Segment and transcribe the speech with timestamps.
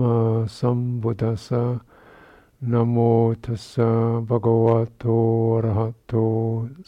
[0.00, 0.16] มา
[0.58, 1.64] สัมพุทธัสสะ
[2.70, 2.96] นะโม
[3.44, 3.90] ทัสสะ
[4.28, 6.14] ภะคะวะโตอระหะโต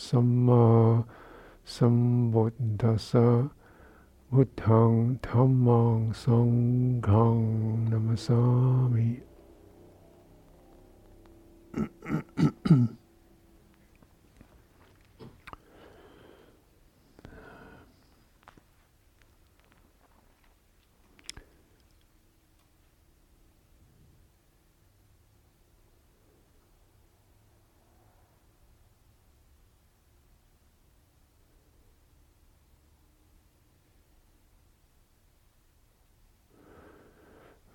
[0.07, 0.65] สัมมา
[1.75, 1.97] สัม
[2.33, 3.27] พุทธัสสะ
[4.31, 4.91] พุทธัง
[5.27, 6.51] ธัมมังสัง
[7.09, 7.37] ฆัง
[7.91, 8.41] นามัสสา
[8.93, 9.09] มิ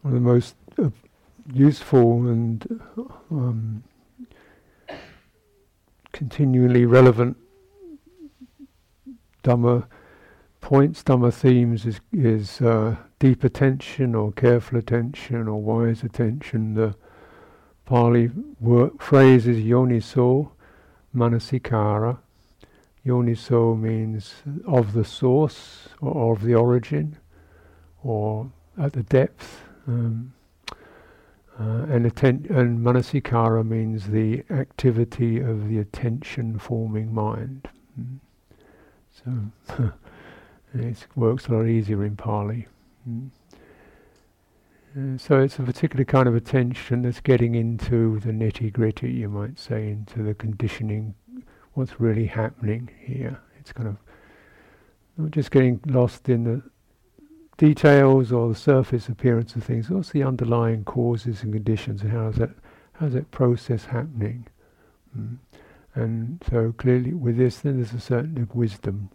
[0.09, 0.89] one of the most uh,
[1.53, 2.81] useful and
[3.29, 3.83] um,
[6.11, 7.37] continually relevant
[9.43, 9.85] Dhamma
[10.61, 16.73] points, Dhamma themes is, is uh, deep attention or careful attention or wise attention.
[16.73, 16.95] The
[17.85, 20.49] Pali word, phrase is yoniso
[21.15, 22.17] manasikara.
[23.05, 27.17] Yoniso means of the source or of the origin
[28.03, 30.33] or at the depth um,
[31.59, 37.67] uh, and, atten- and manasikara means the activity of the attention forming mind.
[37.99, 38.19] Mm.
[39.11, 39.91] So
[40.73, 42.67] it works a lot easier in Pali.
[43.09, 43.29] Mm.
[44.97, 49.29] Uh, so it's a particular kind of attention that's getting into the nitty gritty, you
[49.29, 51.13] might say, into the conditioning,
[51.73, 53.39] what's really happening here.
[53.59, 53.97] It's kind of
[55.17, 56.61] not just getting lost in the
[57.59, 59.89] details or the surface appearance of things.
[59.89, 62.51] What's the underlying causes and conditions, and how's that
[62.93, 64.47] how's that process happening?
[65.15, 65.37] Mm.
[65.93, 69.09] And so clearly, with this, then there's a certain wisdom,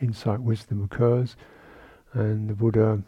[0.00, 1.36] insight, wisdom occurs,
[2.12, 3.00] and the Buddha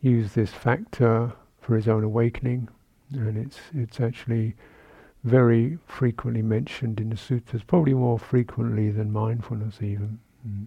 [0.00, 2.68] used this factor for his own awakening,
[3.12, 4.54] and it's it's actually
[5.24, 10.20] very frequently mentioned in the sutras, probably more frequently than mindfulness even.
[10.46, 10.66] Mm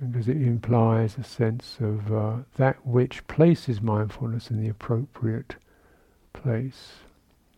[0.00, 5.56] because it implies a sense of uh, that which places mindfulness in the appropriate
[6.32, 6.92] place.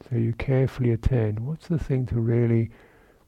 [0.09, 1.41] So you carefully attend.
[1.41, 2.71] What's the thing to really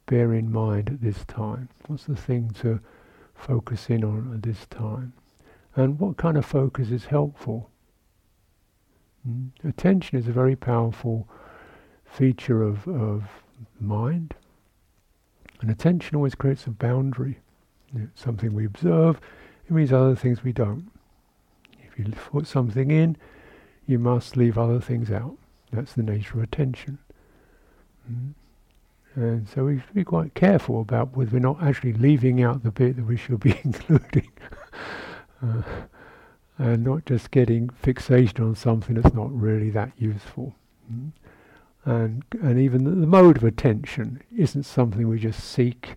[0.05, 1.69] bear in mind at this time?
[1.87, 2.79] What's the thing to
[3.35, 5.13] focus in on at this time?
[5.75, 7.69] And what kind of focus is helpful?
[9.27, 9.49] Mm?
[9.63, 11.27] Attention is a very powerful
[12.05, 13.23] feature of, of
[13.79, 14.35] mind.
[15.61, 17.39] And attention always creates a boundary
[17.95, 19.19] it's something we observe,
[19.67, 20.91] it means other things we don't.
[21.81, 23.17] If you put something in,
[23.87, 25.37] you must leave other things out.
[25.71, 26.99] That's the nature of attention.
[28.11, 28.33] Mm.
[29.15, 32.71] And so we should be quite careful about whether we're not actually leaving out the
[32.71, 34.31] bit that we should be including.
[35.43, 35.61] uh,
[36.57, 40.55] and not just getting fixation on something that's not really that useful.
[40.91, 41.11] Mm.
[41.85, 45.95] And, and even the, the mode of attention isn't something we just seek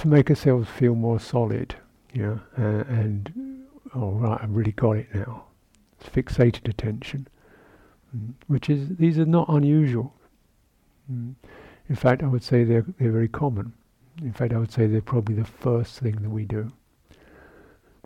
[0.00, 1.74] to make ourselves feel more solid,
[2.14, 5.44] you know, uh, and oh right, I've really got it now.
[6.00, 7.28] It's fixated attention,
[8.16, 10.14] mm, which is these are not unusual.
[11.12, 11.34] Mm.
[11.90, 13.74] In fact, I would say they're they're very common.
[14.22, 16.72] In fact, I would say they're probably the first thing that we do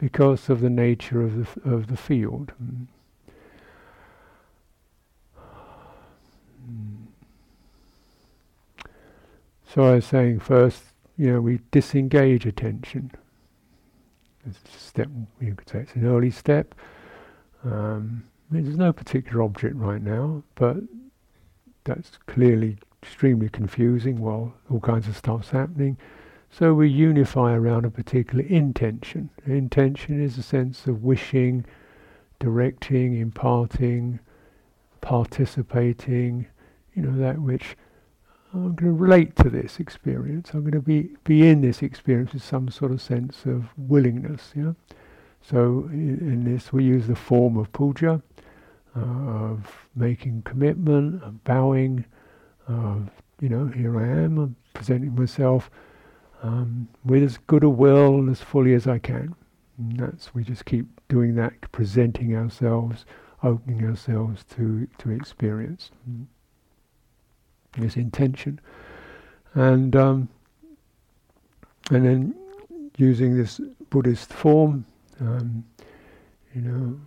[0.01, 2.53] because of the nature of the f- of the field.
[2.61, 2.87] Mm.
[6.69, 6.97] mm.
[9.73, 13.11] So I was saying first you know, we disengage attention.
[14.79, 15.09] Step,
[15.41, 16.75] you could say it's an early step.
[17.65, 20.77] Um, there's no particular object right now, but
[21.85, 25.97] that's clearly extremely confusing while all kinds of stuff's happening.
[26.51, 29.31] So we unify around a particular intention.
[29.47, 31.65] Intention is a sense of wishing,
[32.39, 34.21] directing, imparting,
[35.01, 36.47] participating,
[36.95, 37.77] you know, that which
[38.55, 40.51] I'm going to relate to this experience.
[40.55, 44.53] I'm going to be, be in this experience with some sort of sense of willingness.
[44.55, 44.75] Yeah.
[45.43, 48.23] So in, in this, we use the form of puja,
[48.97, 52.05] uh, of making commitment, of bowing,
[52.69, 55.69] of you know, here I am, I'm presenting myself
[56.43, 59.35] um, with as good a will and as fully as I can.
[59.79, 63.05] And that's we just keep doing that, presenting ourselves,
[63.43, 65.91] opening ourselves to to experience.
[66.09, 66.27] Mm
[67.77, 68.61] this intention,
[69.55, 70.29] and um,
[71.91, 72.35] and then
[72.97, 73.61] using this
[73.91, 74.85] Buddhist form,
[75.21, 75.65] um,
[76.55, 77.01] you know,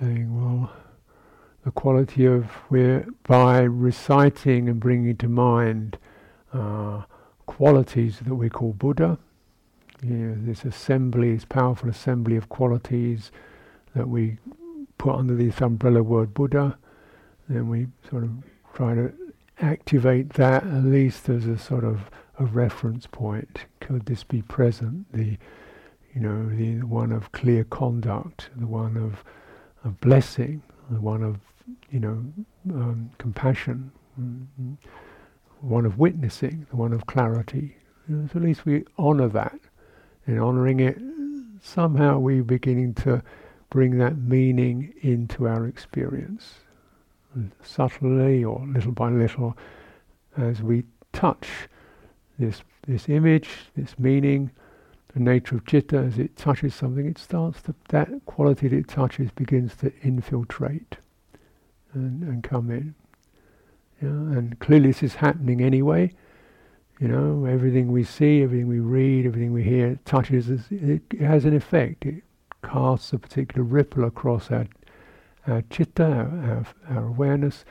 [0.00, 0.70] saying, well,
[1.64, 5.98] the quality of where by reciting and bringing to mind
[6.52, 7.02] uh,
[7.46, 9.18] qualities that we call Buddha,
[10.02, 13.30] you know, this assembly, this powerful assembly of qualities
[13.94, 14.38] that we
[14.98, 16.76] put under this umbrella word Buddha,
[17.48, 18.30] then we sort of
[18.74, 19.12] try to
[19.60, 23.66] activate that at least as a sort of a reference point.
[23.80, 25.12] Could this be present?
[25.12, 25.38] The
[26.14, 29.24] you know, the one of clear conduct, the one of,
[29.84, 31.38] of blessing, the one of,
[31.90, 32.24] you know,
[32.70, 34.74] um, compassion, mm-hmm.
[35.60, 37.76] one of witnessing, the one of clarity.
[38.08, 39.58] You know, so at least we honour that.
[40.26, 40.98] In honouring it,
[41.60, 43.22] somehow we're beginning to
[43.70, 46.60] bring that meaning into our experience.
[47.62, 49.56] Subtly or little by little,
[50.36, 51.48] as we touch
[52.38, 54.50] this this image, this meaning,
[55.14, 58.88] the nature of citta, as it touches something, it starts to, that quality that it
[58.88, 60.98] touches begins to infiltrate
[61.94, 62.94] and, and come in.
[64.00, 66.12] Know, and clearly this is happening anyway.
[67.00, 71.44] You know, everything we see, everything we read, everything we hear touches it, it has
[71.44, 72.04] an effect.
[72.04, 72.22] It
[72.62, 74.66] casts a particular ripple across our,
[75.46, 77.64] our citta, our, our, our awareness.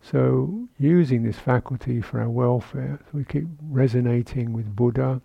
[0.00, 5.20] So using this faculty for our welfare, so we keep resonating with Buddha,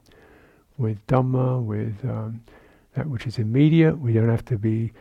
[0.77, 2.41] with Dhamma, with um,
[2.95, 3.99] that which is immediate.
[3.99, 4.93] We don't have to be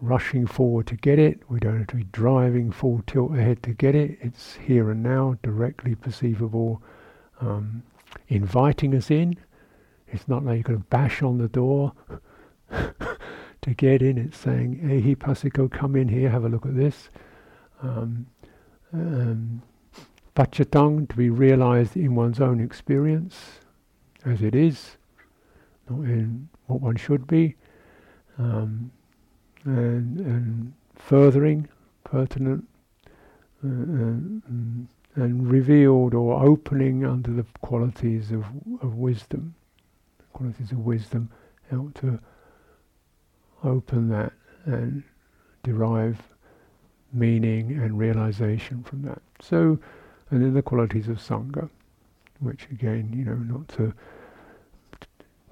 [0.00, 1.40] rushing forward to get it.
[1.48, 4.18] We don't have to be driving full tilt ahead to get it.
[4.20, 6.82] It's here and now, directly perceivable,
[7.40, 7.82] um,
[8.28, 9.36] inviting us in.
[10.08, 11.92] It's not like you've got to bash on the door
[13.62, 14.18] to get in.
[14.18, 17.08] It's saying, ehipassiko, come in here, have a look at this.
[17.82, 18.26] Um,
[18.92, 19.62] um,
[20.34, 23.60] to be realized in one's own experience
[24.24, 24.98] as it is
[25.90, 27.56] not in what one should be,
[28.38, 28.90] um,
[29.64, 31.68] and, and furthering,
[32.04, 32.66] pertinent,
[33.64, 38.44] uh, and, and, revealed or opening under the qualities of,
[38.82, 39.54] of wisdom.
[40.32, 41.28] Qualities of wisdom
[41.70, 42.20] help to
[43.64, 44.32] open that
[44.64, 45.02] and
[45.62, 46.18] derive
[47.12, 49.22] meaning and realization from that.
[49.40, 49.78] So,
[50.30, 51.68] and then the qualities of Sangha,
[52.40, 53.92] which again, you know, not to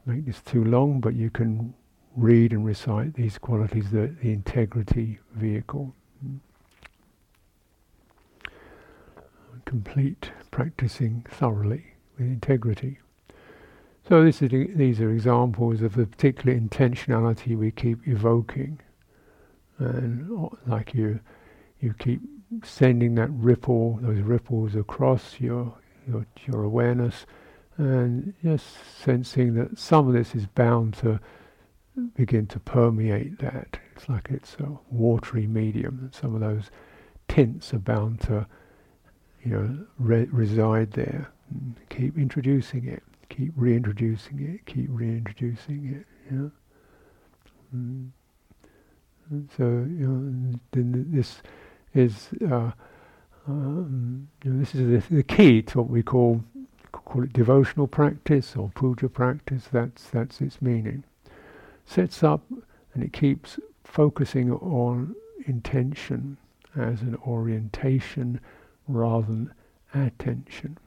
[0.05, 1.75] make this too long, but you can
[2.17, 5.95] read and recite these qualities, the, the integrity vehicle.
[9.65, 11.85] Complete practicing thoroughly
[12.17, 12.99] with integrity.
[14.09, 18.81] So is, these are examples of the particular intentionality we keep evoking,
[19.79, 21.21] and uh, like you,
[21.81, 22.21] you keep
[22.63, 25.75] sending that ripple, those ripples across your
[26.09, 27.27] your, your awareness
[27.79, 28.67] and just
[29.03, 31.21] sensing that some of this is bound to
[32.15, 33.79] begin to permeate that.
[33.95, 36.71] It's like it's a watery medium, and some of those
[37.29, 38.47] tints are bound to,
[39.45, 41.31] you know, re- reside there.
[41.51, 46.07] And keep introducing it, keep reintroducing it, keep reintroducing it.
[46.31, 46.51] You know?
[47.75, 49.49] Mm.
[49.57, 51.43] so you know, then this
[51.95, 52.71] is uh,
[53.49, 56.43] um, you know, this is the, the key to what we call
[57.07, 61.05] call it devotional practice or puja practice, that's, that's its meaning.
[61.85, 62.43] Sets up
[62.95, 65.15] and it keeps focusing on
[65.47, 66.37] intention
[66.75, 68.41] as an orientation
[68.89, 69.55] rather than
[69.95, 70.79] attention.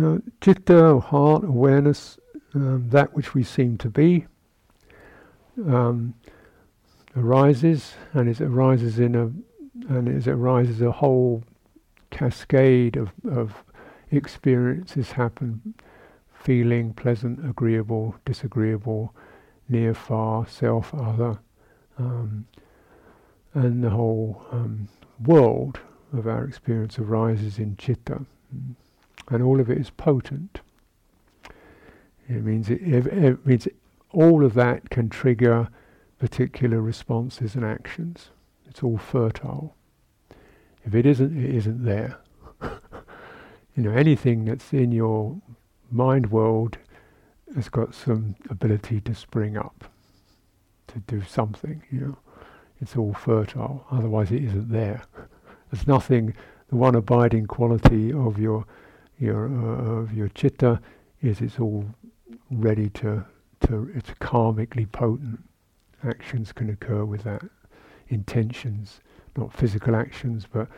[0.00, 2.18] Now, citta, heart, awareness,
[2.54, 4.26] um, that which we seem to be,
[5.66, 6.14] um,
[7.14, 9.30] arises, and it arises in a
[9.88, 11.44] and as it arises, a whole
[12.10, 13.62] cascade of, of
[14.10, 15.74] experiences happen.
[16.32, 19.14] Feeling, pleasant, agreeable, disagreeable,
[19.68, 21.38] near, far, self, other,
[21.98, 22.46] um,
[23.52, 24.88] and the whole um,
[25.22, 25.78] world
[26.14, 28.24] of our experience arises in citta,
[29.30, 30.60] and all of it is potent.
[32.28, 33.66] It means it, it, it means
[34.12, 35.68] all of that can trigger
[36.18, 38.30] particular responses and actions.
[38.68, 39.74] It's all fertile.
[40.84, 42.18] If it isn't, it isn't there.
[42.62, 45.40] you know, anything that's in your
[45.90, 46.78] mind world
[47.54, 49.84] has got some ability to spring up,
[50.88, 52.18] to do something, you know.
[52.80, 55.02] It's all fertile, otherwise it isn't there.
[55.70, 56.34] There's nothing,
[56.68, 58.64] the one abiding quality of your
[59.20, 60.80] your uh, of your citta
[61.22, 61.84] is it's all
[62.50, 63.24] ready to
[63.60, 65.40] to it's karmically potent.
[66.02, 67.42] Actions can occur with that
[68.08, 69.00] intentions,
[69.36, 70.68] not physical actions, but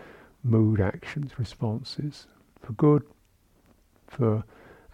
[0.42, 2.26] mood actions, responses,
[2.60, 3.04] for good,
[4.08, 4.44] for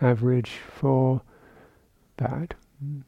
[0.00, 1.22] average, for
[2.16, 2.54] bad.
[2.84, 3.02] Mm.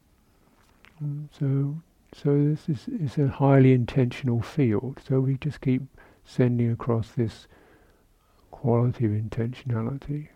[1.31, 1.81] So,
[2.13, 4.99] so this is, is a highly intentional field.
[5.07, 5.83] So we just keep
[6.25, 7.47] sending across this
[8.61, 10.27] quality of intentionality.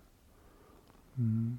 [1.21, 1.57] Mm.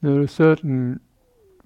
[0.00, 1.00] There are certain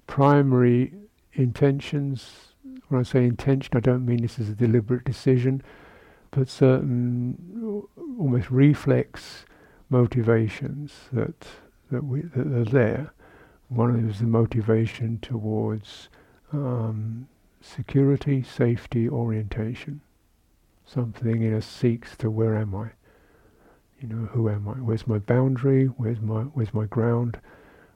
[0.07, 0.93] primary
[1.33, 2.55] intentions.
[2.87, 5.61] When I say intention, I don't mean this is a deliberate decision,
[6.31, 7.83] but certain
[8.17, 9.45] almost reflex
[9.89, 11.47] motivations that
[11.91, 13.13] that we that are there.
[13.69, 16.09] One of them is the motivation towards
[16.51, 17.27] um,
[17.61, 20.01] security, safety, orientation.
[20.85, 22.89] Something in us seeks to where am I?
[24.01, 24.73] You know, who am I?
[24.73, 25.85] Where's my boundary?
[25.85, 27.39] Where's my where's my ground?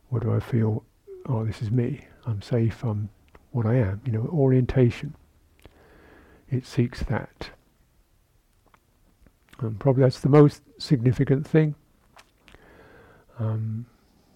[0.09, 0.83] What do I feel?
[1.25, 2.07] Oh, this is me.
[2.25, 2.83] I'm safe.
[2.83, 3.09] I'm
[3.51, 4.01] what I am.
[4.05, 5.15] You know, orientation.
[6.49, 7.49] It seeks that.
[9.59, 11.75] And probably that's the most significant thing.
[13.39, 13.85] Um,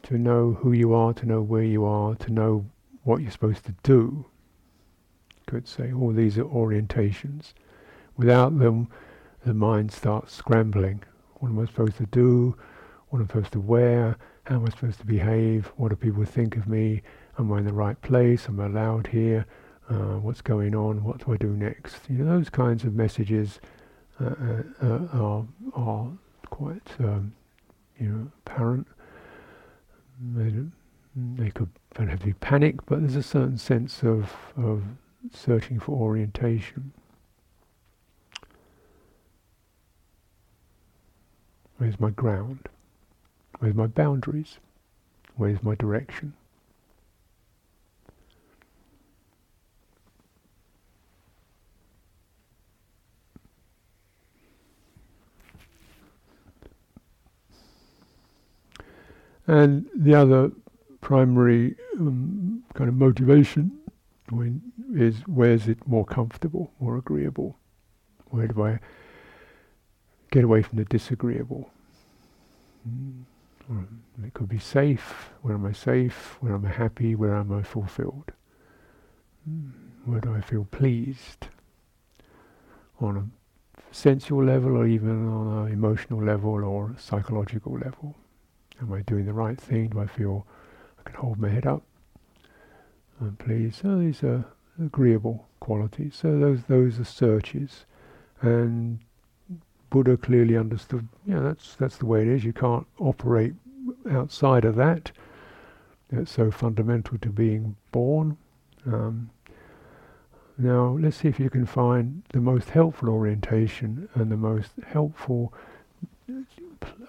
[0.03, 2.65] to know who you are, to know where you are, to know
[3.03, 4.25] what you're supposed to do.
[5.45, 7.53] Could say all these are orientations.
[8.15, 8.87] Without them,
[9.45, 11.03] the mind starts scrambling.
[11.35, 12.57] What am I supposed to do?
[13.09, 14.17] What am I supposed to wear?
[14.45, 15.71] How am I supposed to behave?
[15.75, 17.01] What do people think of me?
[17.37, 18.47] Am I in the right place?
[18.47, 19.45] Am I allowed here?
[19.89, 21.03] Uh, what's going on?
[21.03, 22.09] What do I do next?
[22.09, 23.59] You know, those kinds of messages
[24.19, 26.11] uh, uh, uh are are
[26.49, 27.33] quite um,
[27.99, 28.87] you know apparent.
[30.35, 30.53] They,
[31.15, 34.83] they could have panic, but there's a certain sense of of
[35.31, 36.93] searching for orientation.
[41.77, 42.69] Where's my ground?
[43.59, 44.57] Where's my boundaries?
[45.35, 46.33] Where's my direction?
[59.47, 60.51] And the other
[61.01, 63.71] primary um, kind of motivation
[64.29, 64.61] when,
[64.93, 67.57] is where is it more comfortable, more agreeable?
[68.29, 68.79] Where do I
[70.31, 71.71] get away from the disagreeable?
[72.87, 73.23] Mm.
[74.23, 75.31] It could be safe.
[75.41, 76.37] Where am I safe?
[76.39, 77.15] Where am I happy?
[77.15, 78.31] Where am I fulfilled?
[79.49, 79.71] Mm.
[80.05, 81.47] Where do I feel pleased?
[82.99, 88.15] On a sensual level or even on an emotional level or psychological level.
[88.81, 89.89] Am I doing the right thing?
[89.89, 90.45] Do I feel
[90.99, 91.83] I can hold my head up?
[93.19, 94.45] And please, so these are
[94.83, 96.15] agreeable qualities.
[96.15, 97.85] So those those are searches,
[98.41, 98.99] and
[99.89, 101.07] Buddha clearly understood.
[101.25, 102.43] Yeah, that's that's the way it is.
[102.43, 103.53] You can't operate
[104.09, 105.11] outside of that.
[106.11, 108.37] It's so fundamental to being born.
[108.85, 109.29] Um,
[110.57, 115.53] now, let's see if you can find the most helpful orientation and the most helpful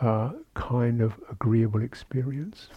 [0.01, 2.69] uh, kind of agreeable experience.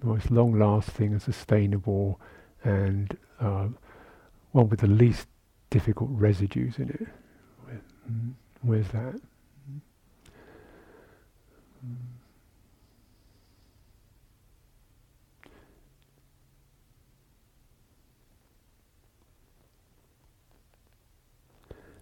[0.00, 2.20] The most long lasting and sustainable
[2.64, 3.68] and uh,
[4.52, 5.26] one with the least
[5.70, 7.06] difficult residues in it.
[8.62, 9.20] Where's that?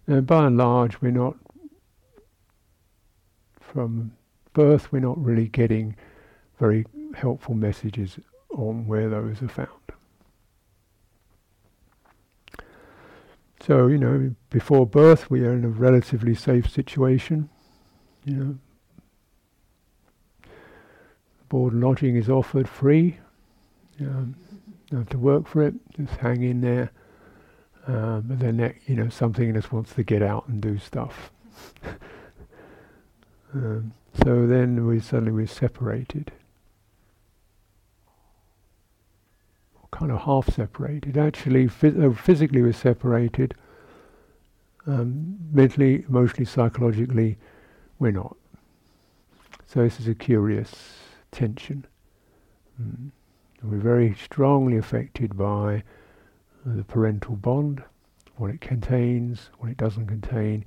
[0.07, 1.37] And by and large, we're not
[3.71, 4.11] from
[4.53, 5.95] birth, we're not really getting
[6.59, 6.85] very
[7.15, 8.19] helpful messages
[8.51, 9.69] on where those are found.
[13.61, 17.49] So, you know, before birth, we are in a relatively safe situation.
[18.25, 18.57] You know,
[21.47, 23.19] board and lodging is offered free.
[23.99, 24.35] Um,
[24.91, 26.91] have to work for it, just hang in there.
[27.87, 31.31] Um, then, you know, something in us wants to get out and do stuff.
[33.53, 33.93] Um,
[34.23, 36.31] so then we suddenly we're separated.
[39.91, 41.17] Kind of half separated.
[41.17, 43.53] Actually, phys- physically we're separated.
[44.87, 47.37] Um, mentally, emotionally, psychologically,
[47.99, 48.35] we're not.
[49.67, 50.73] So this is a curious
[51.31, 51.85] tension.
[52.81, 53.11] Mm.
[53.63, 55.83] We're very strongly affected by
[56.65, 57.83] the parental bond,
[58.37, 60.65] what it contains, what it doesn't contain,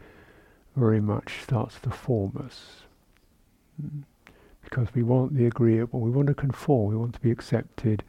[0.76, 2.82] very much starts to form us.
[4.62, 8.02] Because we want the agreeable, we want to conform, we want to be accepted,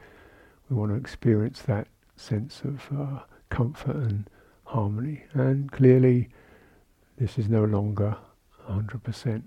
[0.70, 3.20] we want to experience that sense of uh,
[3.50, 4.30] comfort and
[4.66, 5.24] harmony.
[5.34, 6.30] And clearly,
[7.18, 8.18] this is no longer
[8.70, 9.44] 100%.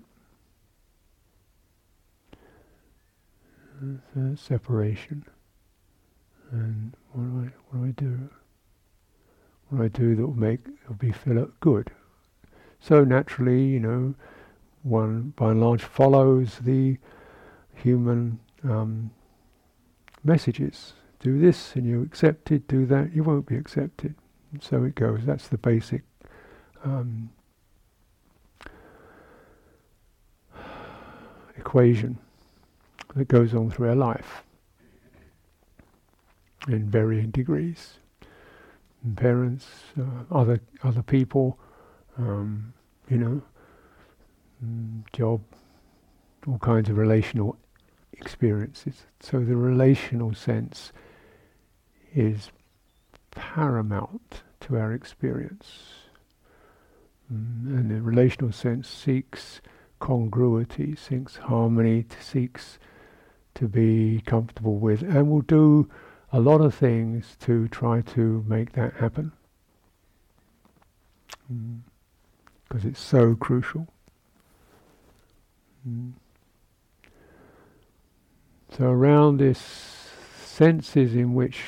[3.81, 5.23] Uh, separation.
[6.51, 8.29] And what do I what do I do?
[9.69, 11.89] What do I do that will make will be feel good?
[12.79, 14.15] So naturally, you know,
[14.83, 16.97] one by and large follows the
[17.75, 19.11] human um,
[20.23, 20.93] messages.
[21.19, 24.15] Do this and you accept it, do that, you won't be accepted.
[24.51, 25.25] And so it goes.
[25.25, 26.03] That's the basic
[26.83, 27.29] um,
[31.57, 32.17] equation.
[33.15, 34.43] that goes on through our life
[36.67, 37.95] in varying degrees.
[39.03, 39.67] And parents,
[39.99, 41.59] uh, other other people,
[42.19, 42.73] um,
[43.09, 43.41] you know,
[44.63, 45.41] mm, job,
[46.47, 47.57] all kinds of relational
[48.13, 49.05] experiences.
[49.19, 50.91] So the relational sense
[52.13, 52.51] is
[53.31, 55.67] paramount to our experience.
[57.33, 59.61] Mm, and the relational sense seeks
[59.99, 62.79] congruity, seeks harmony, seeks
[63.55, 65.89] to be comfortable with, and will do
[66.31, 69.31] a lot of things to try to make that happen.
[72.69, 73.87] Because it's so crucial.
[75.87, 76.13] Mm.
[78.77, 79.59] So around this
[80.37, 81.63] senses in which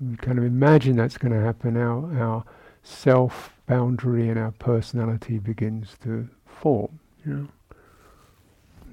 [0.00, 2.44] we kind of imagine that's going to happen, our, our
[2.82, 7.00] self boundary and our personality begins to form.
[7.24, 7.50] You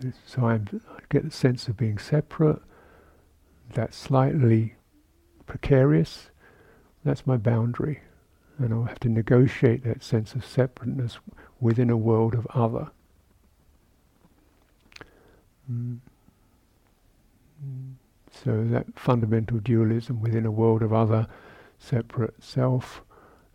[0.01, 0.11] know?
[0.25, 2.61] So I'm, I get the sense of being separate,
[3.73, 4.75] that's slightly
[5.45, 6.29] precarious,
[7.03, 8.01] that's my boundary.
[8.59, 11.19] And I'll have to negotiate that sense of separateness
[11.59, 12.91] within a world of other.
[15.71, 15.99] Mm.
[18.31, 21.27] So that fundamental dualism within a world of other
[21.79, 23.01] separate self,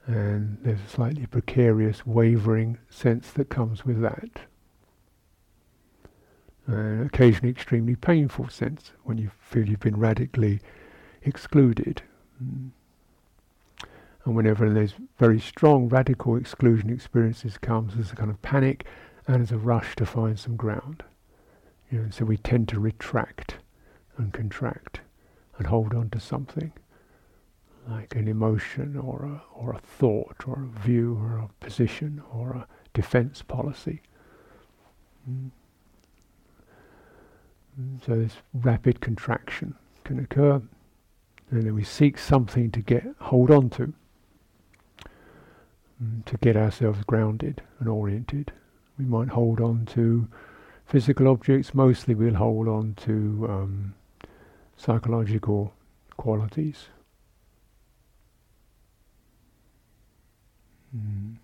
[0.07, 4.47] and there's a slightly precarious, wavering sense that comes with that.
[6.67, 10.61] And occasionally extremely painful sense when you feel you've been radically
[11.23, 12.03] excluded.
[12.43, 12.71] Mm.
[14.29, 18.85] And whenever those very strong radical exclusion experiences comes, there's a kind of panic
[19.27, 21.03] and there's a rush to find some ground.
[21.91, 23.55] You know, so we tend to retract
[24.19, 25.01] and contract
[25.57, 26.75] and hold on to something
[27.89, 32.51] like an emotion or a, or a thought or a view or a position or
[32.51, 34.03] a defense policy.
[35.27, 35.51] Mm.
[37.81, 38.05] mm.
[38.05, 40.61] So this rapid contraction can occur
[41.51, 43.95] and then we seek something to get hold on to
[46.27, 48.53] to get ourselves grounded and oriented.
[48.99, 50.29] We might hold on to
[50.87, 53.95] physical objects, mostly we'll hold on to um,
[54.77, 55.75] psychological
[56.17, 56.87] qualities.
[60.97, 61.37] Mm.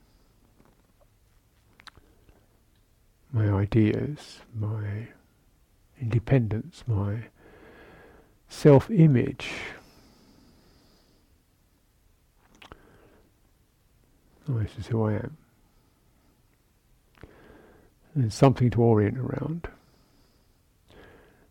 [3.32, 5.08] My ideas, my
[6.00, 7.24] independence, my
[8.48, 9.50] self image.
[14.48, 15.36] Oh, this is who I am.
[18.14, 19.68] And something to orient around.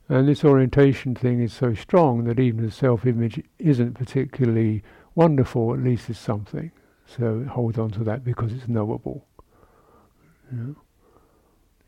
[0.09, 4.83] And this orientation thing is so strong that even the self image isn't particularly
[5.15, 6.71] wonderful, at least it's something.
[7.05, 9.25] So it holds on to that because it's knowable.
[10.51, 10.75] You know?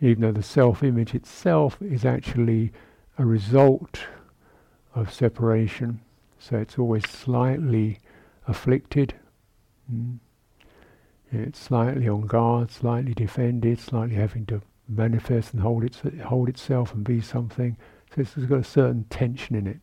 [0.02, 2.72] Even though the self image itself is actually
[3.18, 4.02] a result
[4.94, 6.02] of separation,
[6.40, 8.00] so it's always slightly
[8.48, 9.14] afflicted.
[9.92, 10.20] Mm.
[11.40, 16.94] It's slightly on guard, slightly defended, slightly having to manifest and hold, its, hold itself
[16.94, 17.78] and be something.
[18.14, 19.80] So it's got a certain tension in it.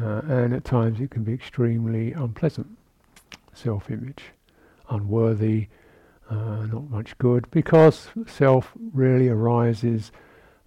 [0.00, 2.78] Uh, and at times it can be extremely unpleasant.
[3.52, 4.24] Self image,
[4.88, 5.68] unworthy,
[6.30, 10.10] uh, not much good, because self really arises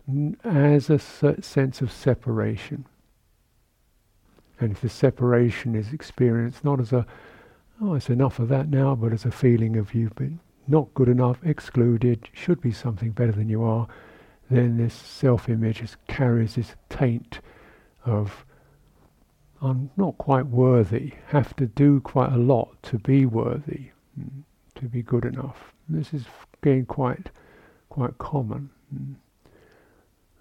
[0.08, 2.86] n- as a sense of separation.
[4.60, 7.06] And if the separation is experienced not as a,
[7.82, 11.10] oh, it's enough of that now, but it's a feeling of you've been not good
[11.10, 13.88] enough, excluded, should be something better than you are,
[14.50, 17.40] then this self-image carries this taint
[18.06, 18.46] of
[19.62, 24.44] I'm not quite worthy, have to do quite a lot to be worthy, mm,
[24.76, 25.74] to be good enough.
[25.90, 26.26] This is
[26.62, 27.30] getting quite
[27.90, 28.70] quite common.
[28.94, 29.16] Mm.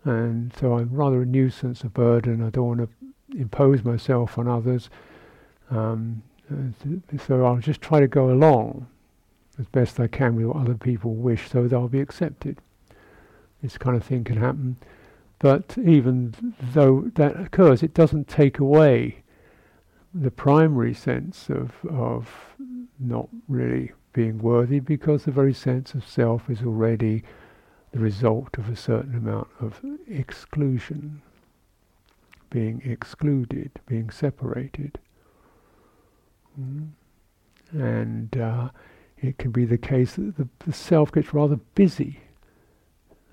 [0.04, 2.42] And so I'm rather a nuisance, a burden.
[2.42, 4.90] I don't want to impose myself on others.
[5.70, 8.86] Um, Uh, so I'll just try to go along
[9.58, 12.58] as best I can with what other people wish so that I'll be accepted
[13.64, 14.76] this kind of thing can happen.
[15.38, 19.22] But even though that occurs, it doesn't take away
[20.12, 22.30] the primary sense of, of
[23.00, 27.24] not really being worthy because the very sense of self is already
[27.92, 31.22] the result of a certain amount of exclusion,
[32.50, 34.98] being excluded, being separated.
[36.60, 36.88] Mm.
[37.72, 38.68] And uh,
[39.18, 42.20] it can be the case that the, the self gets rather busy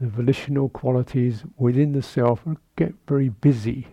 [0.01, 2.43] the volitional qualities within the self
[2.75, 3.87] get very busy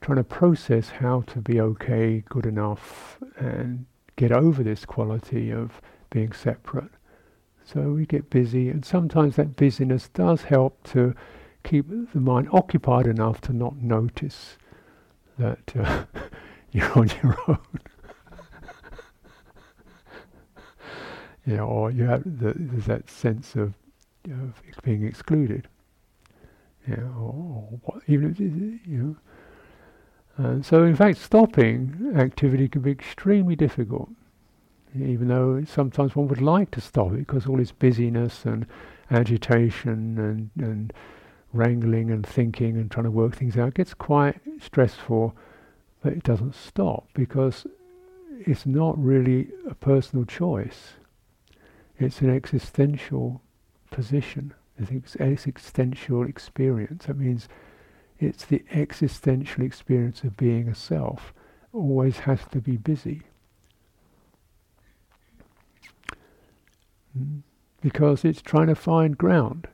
[0.00, 5.80] trying to process how to be okay, good enough, and get over this quality of
[6.10, 6.90] being separate.
[7.64, 11.14] So we get busy, and sometimes that busyness does help to
[11.62, 14.58] keep the mind occupied enough to not notice
[15.38, 16.04] that uh,
[16.72, 17.58] you're on your own.
[21.46, 23.74] You know, or you have the, there's that sense of,
[24.30, 25.68] of being excluded.
[26.86, 29.16] You know, or, or what, even if you know.
[30.36, 34.08] And so, in fact, stopping activity can be extremely difficult.
[34.94, 38.66] Even though sometimes one would like to stop it because all this busyness and
[39.10, 40.92] agitation and, and
[41.52, 45.34] wrangling and thinking and trying to work things out gets quite stressful,
[46.02, 47.66] but it doesn't stop because
[48.40, 50.94] it's not really a personal choice.
[51.98, 53.42] It's an existential
[53.90, 54.54] position.
[54.78, 57.06] It's an existential experience.
[57.06, 57.48] That means
[58.18, 61.32] it's the existential experience of being a self.
[61.72, 63.22] Always has to be busy.
[67.18, 67.42] Mm.
[67.80, 69.68] Because it's trying to find ground.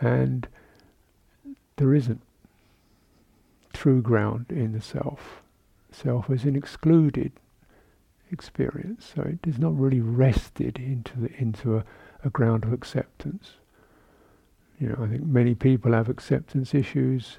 [0.00, 0.48] And
[1.76, 2.22] there isn't
[3.72, 5.42] true ground in the self.
[5.90, 7.32] Self is an excluded
[8.32, 11.84] experience, so it is not really rested into the, into a,
[12.24, 13.52] a ground of acceptance.
[14.78, 17.38] You know, I think many people have acceptance issues,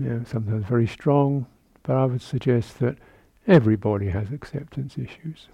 [0.00, 1.46] you know, sometimes very strong,
[1.82, 2.98] but I would suggest that
[3.46, 5.48] everybody has acceptance issues.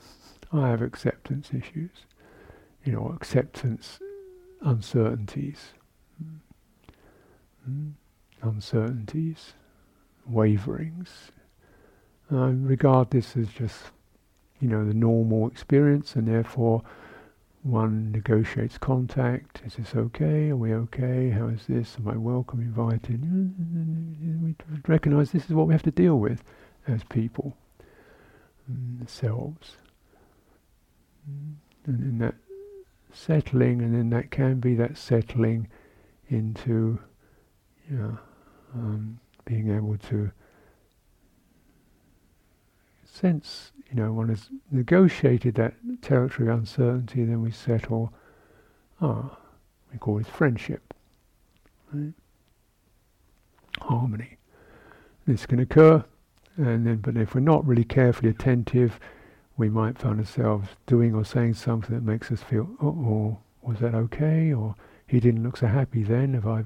[0.53, 1.91] I have acceptance issues,
[2.85, 4.01] you know, acceptance
[4.63, 5.73] uncertainties
[7.69, 7.93] mm,
[8.43, 9.55] uncertainties,
[10.27, 11.31] waverings.
[12.31, 13.77] I regard this as just,
[14.61, 16.83] you know, the normal experience, and therefore
[17.63, 19.61] one negotiates contact.
[19.67, 20.51] Is this okay?
[20.51, 21.31] Are we okay?
[21.31, 21.97] How is this?
[21.99, 23.23] Am I welcome, invited?
[24.43, 24.55] We
[24.87, 26.43] recognize this is what we have to deal with
[26.87, 27.57] as people,
[28.71, 29.77] mm, selves.
[31.31, 31.55] Mm,
[31.87, 32.35] and in that
[33.13, 35.69] settling, and then that can be that settling
[36.29, 36.99] into
[37.91, 38.13] yeah,
[38.75, 40.31] um, being able to
[43.21, 48.13] sense, you know, one has negotiated that territory of uncertainty, then we settle,
[49.01, 49.37] ah,
[49.93, 50.95] we call it friendship,
[51.93, 52.13] right?
[53.83, 54.37] harmony.
[55.27, 56.05] This can occur,
[56.57, 58.99] and then, but if we're not really carefully attentive,
[59.57, 63.95] we might find ourselves doing or saying something that makes us feel, oh, was that
[63.95, 64.53] okay?
[64.53, 64.75] Or
[65.07, 66.35] he didn't look so happy then.
[66.35, 66.65] Have I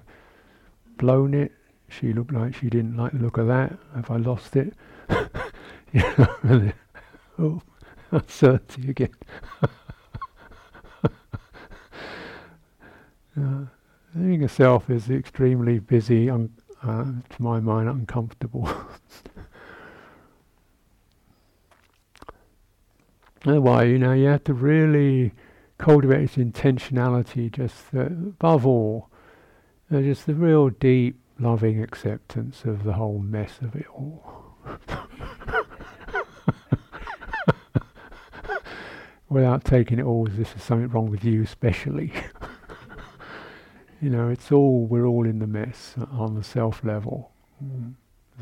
[0.97, 1.53] blown it.
[1.89, 3.77] She looked like she didn't like the look of that.
[3.95, 4.75] Have I lost it?
[5.95, 6.03] you
[6.43, 6.73] know,
[7.39, 7.63] oh,
[8.11, 9.15] uncertainty again.
[13.39, 13.65] uh,
[14.17, 16.53] being a self is extremely busy, un-
[16.83, 18.69] uh, to my mind, uncomfortable.
[23.45, 25.33] Why you know you have to really
[25.79, 27.53] cultivate its intentionality.
[27.53, 29.11] Just uh, above all,
[29.93, 34.57] uh, just the real deep, loving acceptance of the whole mess of it all.
[39.35, 42.13] Without taking it all as if there's something wrong with you, especially.
[44.01, 47.33] you know, it's all, we're all in the mess on the self level.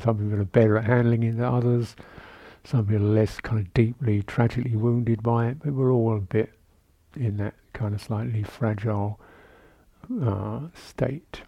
[0.02, 1.96] Some people are better at handling it than others.
[2.64, 6.20] Some people are less kind of deeply, tragically wounded by it, but we're all a
[6.20, 6.52] bit
[7.16, 9.18] in that kind of slightly fragile
[10.22, 11.40] uh, state.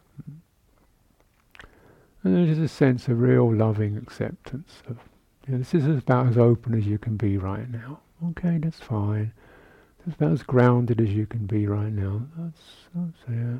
[2.22, 5.00] And there's a sense of real loving acceptance of,
[5.46, 8.00] you know, this is about as open as you can be right now.
[8.22, 9.32] Okay, that's fine.
[10.06, 12.22] It's about as grounded as you can be right now.
[12.36, 12.60] That's,
[12.94, 13.58] that's yeah.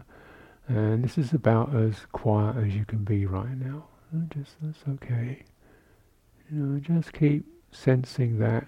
[0.69, 3.85] And this is about as quiet as you can be right now.
[4.33, 5.43] Just that's okay.
[6.51, 8.67] You know, just keep sensing that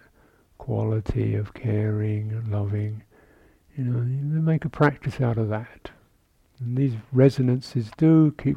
[0.59, 3.03] quality of caring and loving.
[3.77, 5.91] You know, you make a practice out of that.
[6.59, 8.57] And these resonances do keep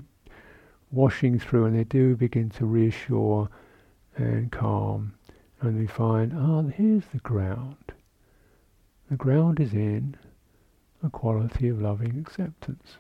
[0.92, 3.50] washing through and they do begin to reassure
[4.16, 5.14] and calm.
[5.62, 7.92] And we find, ah, here's the ground.
[9.10, 10.16] The ground is in
[11.04, 12.98] a quality of loving acceptance.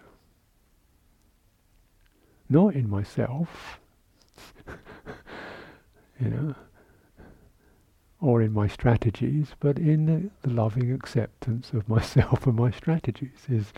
[2.50, 3.80] Not in myself,
[6.20, 6.56] you know,
[8.22, 13.46] or in my strategies, but in the, the loving acceptance of myself and my strategies
[13.48, 13.72] is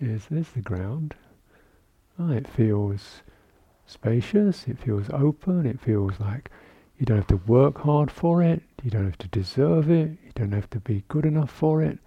[0.00, 1.14] is there's the ground.
[2.18, 3.22] Oh, it feels
[3.86, 6.50] spacious, it feels open, it feels like
[6.98, 10.32] you don't have to work hard for it, you don't have to deserve it, you
[10.34, 11.98] don't have to be good enough for it.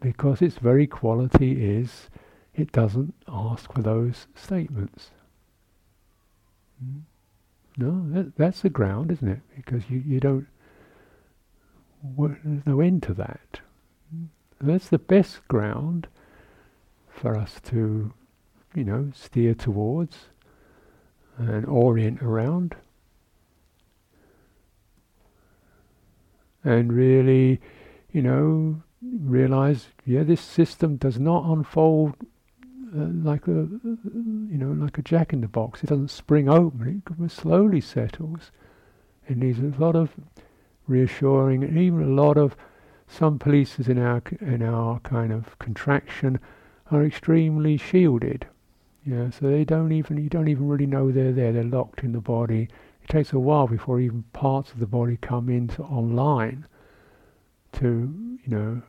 [0.00, 2.08] Because its very quality is
[2.54, 5.10] it doesn't ask for those statements.
[6.82, 7.00] Hmm?
[7.76, 9.40] No, that, that's the ground, isn't it?
[9.56, 10.46] Because you, you don't,
[12.02, 13.60] there's no end to that.
[14.10, 14.24] Hmm?
[14.60, 16.08] That's the best ground
[17.08, 18.12] for us to
[18.74, 20.28] you know, steer towards
[21.36, 22.76] and orient around.
[26.64, 27.60] And really,
[28.12, 32.14] you know, realize, yeah, this system does not unfold
[32.94, 35.82] uh, like a, you know, like a jack in the box.
[35.82, 37.02] It doesn't spring open.
[37.22, 38.50] It slowly settles.
[39.28, 40.10] It needs a lot of
[40.88, 42.56] reassuring, and even a lot of
[43.06, 46.40] some polices in our in our kind of contraction
[46.90, 48.46] are extremely shielded.
[49.04, 51.52] Yeah, so they don't even you don't even really know they're there.
[51.52, 52.68] They're locked in the body.
[53.10, 56.64] Takes a while before even parts of the body come into online
[57.72, 58.82] to you know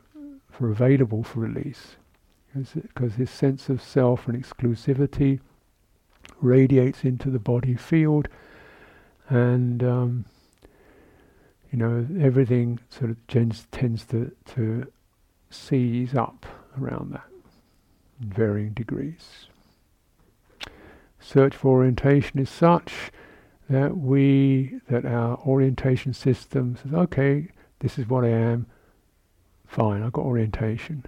[0.48, 1.96] for available for release.
[2.54, 5.40] Because this sense of self and exclusivity
[6.40, 8.28] radiates into the body field
[9.28, 10.24] and um,
[11.72, 14.86] you know everything sort of tends, tends to, to
[15.50, 16.46] seize up
[16.80, 17.28] around that
[18.20, 19.46] in varying degrees.
[21.18, 23.10] Search for orientation is such
[23.72, 27.48] that we that our orientation system says okay
[27.80, 28.66] this is what I am
[29.66, 31.04] fine I've got orientation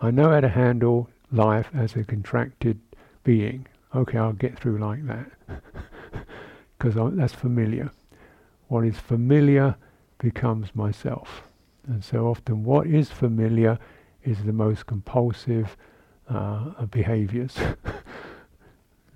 [0.00, 2.80] I know how to handle life as a contracted
[3.22, 3.66] being.
[3.94, 5.30] Okay, I'll get through like that.
[6.76, 7.90] Because that's familiar.
[8.68, 9.76] What is familiar
[10.18, 11.44] becomes myself.
[11.86, 13.78] And so often what is familiar
[14.22, 15.78] is the most compulsive
[16.28, 17.56] uh, behaviors.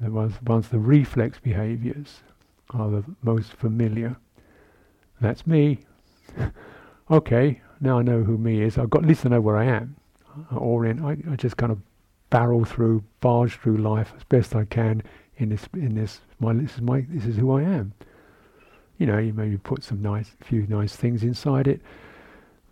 [0.00, 2.20] the ones, the reflex behaviors
[2.70, 4.16] are the most familiar.
[5.20, 5.80] That's me.
[7.10, 8.78] okay, now I know who me is.
[8.78, 9.96] I've got at least I know where I am
[10.56, 11.04] orient.
[11.04, 11.78] I, I just kind of
[12.30, 15.02] barrel through, barge through life as best I can
[15.36, 15.68] in this.
[15.74, 17.92] In this, my this is my this is who I am.
[18.98, 21.80] You know, you maybe put some nice, few nice things inside it,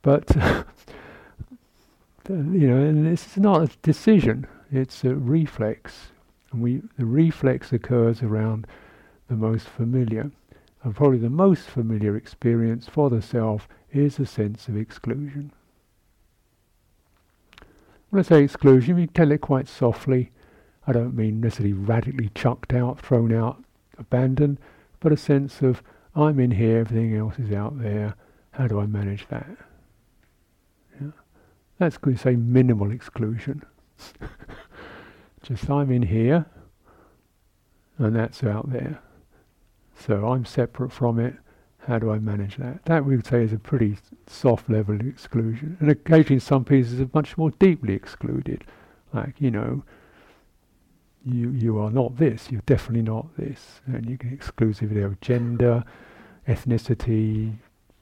[0.03, 0.35] but
[2.29, 6.11] you know, and this is not a decision; it's a reflex,
[6.57, 8.67] and we the reflex occurs around
[9.29, 10.31] the most familiar,
[10.83, 15.53] and probably the most familiar experience for the self is a sense of exclusion.
[18.09, 20.31] When I say exclusion, we tell it quite softly.
[20.87, 23.63] I don't mean necessarily radically chucked out, thrown out,
[23.99, 24.59] abandoned,
[25.01, 25.83] but a sense of
[26.15, 28.15] I'm in here, everything else is out there.
[28.53, 29.47] How do I manage that?
[30.99, 31.11] Yeah.
[31.79, 33.63] That's going to say minimal exclusion.
[35.47, 36.47] Just I'm in here,
[37.99, 39.01] and that's out there.
[39.97, 41.35] So I'm separate from it.
[41.87, 42.85] How do I manage that?
[42.87, 45.77] That we would say is a pretty soft level of exclusion.
[45.79, 48.65] And occasionally some pieces are much more deeply excluded.
[49.13, 49.85] Like, you know,
[51.25, 53.81] you you are not this, you're definitely not this.
[53.87, 55.85] And you can exclusivity of gender,
[56.49, 57.55] ethnicity,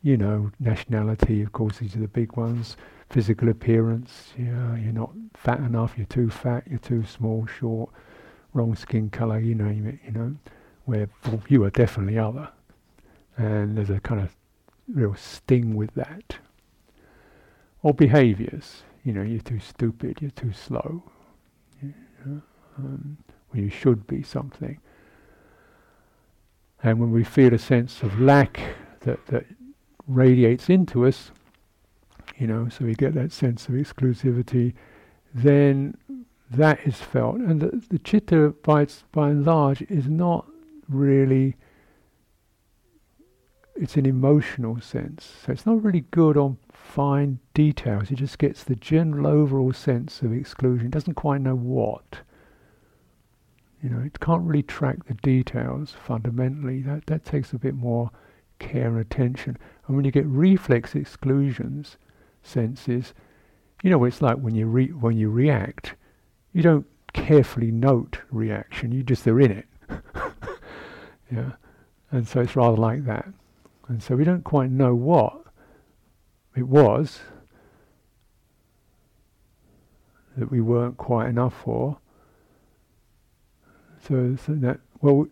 [0.02, 2.78] you know, nationality, of course, these are the big ones.
[3.14, 7.90] Physical appearance, yeah, you're not fat enough, you're too fat, you're too small, short,
[8.54, 10.34] wrong skin colour, you name it, you know,
[10.86, 11.08] where
[11.46, 12.48] you are definitely other.
[13.36, 14.34] And there's a kind of
[14.88, 16.38] real sting with that.
[17.84, 18.82] Or behaviors.
[19.04, 21.04] You know, you're too stupid, you're too slow.
[21.80, 21.94] You
[22.76, 23.16] um,
[23.50, 24.80] when you should be something.
[26.82, 28.58] And when we feel a sense of lack
[29.02, 29.46] that, that
[30.08, 31.30] radiates into us,
[32.38, 34.74] you know, so we get that sense of exclusivity,
[35.32, 35.96] then
[36.50, 37.36] that is felt.
[37.36, 40.46] And the, the chitta, by, its, by and large, is not
[40.88, 41.56] really
[43.76, 45.28] it's an emotional sense.
[45.44, 48.10] So it's not really good on fine details.
[48.10, 50.86] It just gets the general overall sense of exclusion.
[50.86, 52.20] It doesn't quite know what.
[53.82, 56.82] You know, it can't really track the details fundamentally.
[56.82, 58.10] That that takes a bit more
[58.58, 59.58] care and attention.
[59.86, 61.98] And when you get reflex exclusions,
[62.44, 63.12] senses,
[63.82, 65.94] you know what it's like when you re- when you react.
[66.52, 68.92] You don't carefully note reaction.
[68.92, 69.66] You just they're in it.
[71.32, 71.52] yeah,
[72.10, 73.26] and so it's rather like that.
[73.88, 75.44] And so we don't quite know what
[76.56, 77.20] it was
[80.36, 81.98] that we weren't quite enough for.
[84.06, 85.26] So, so that well,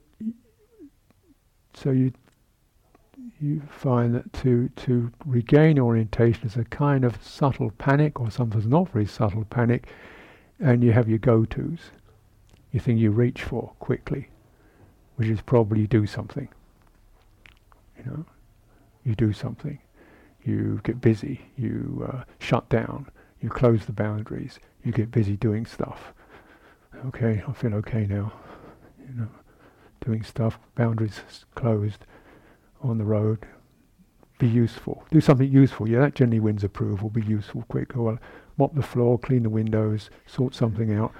[1.74, 2.12] so you
[3.42, 8.66] you find that to to regain orientation is a kind of subtle panic, or sometimes
[8.66, 9.88] not very subtle panic,
[10.60, 11.90] and you have your go-tos,
[12.70, 14.28] you think you reach for quickly,
[15.16, 16.48] which is probably do something.
[17.98, 18.24] You know,
[19.04, 19.78] you do something.
[20.44, 21.40] You get busy.
[21.56, 23.10] You uh, shut down.
[23.40, 24.58] You close the boundaries.
[24.84, 26.12] You get busy doing stuff.
[27.06, 28.32] Okay, I feel okay now.
[29.00, 29.28] You know,
[30.04, 30.58] doing stuff.
[30.76, 31.20] Boundaries
[31.54, 32.06] closed.
[32.82, 33.46] On the road.
[34.38, 35.04] Be useful.
[35.10, 35.88] Do something useful.
[35.88, 37.10] Yeah, that generally wins approval.
[37.10, 37.64] Be useful.
[37.68, 37.92] Quick.
[37.94, 38.18] Well,
[38.58, 41.12] mop the floor, clean the windows, sort something out.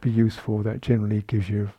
[0.00, 0.62] be useful.
[0.62, 1.70] That generally gives you,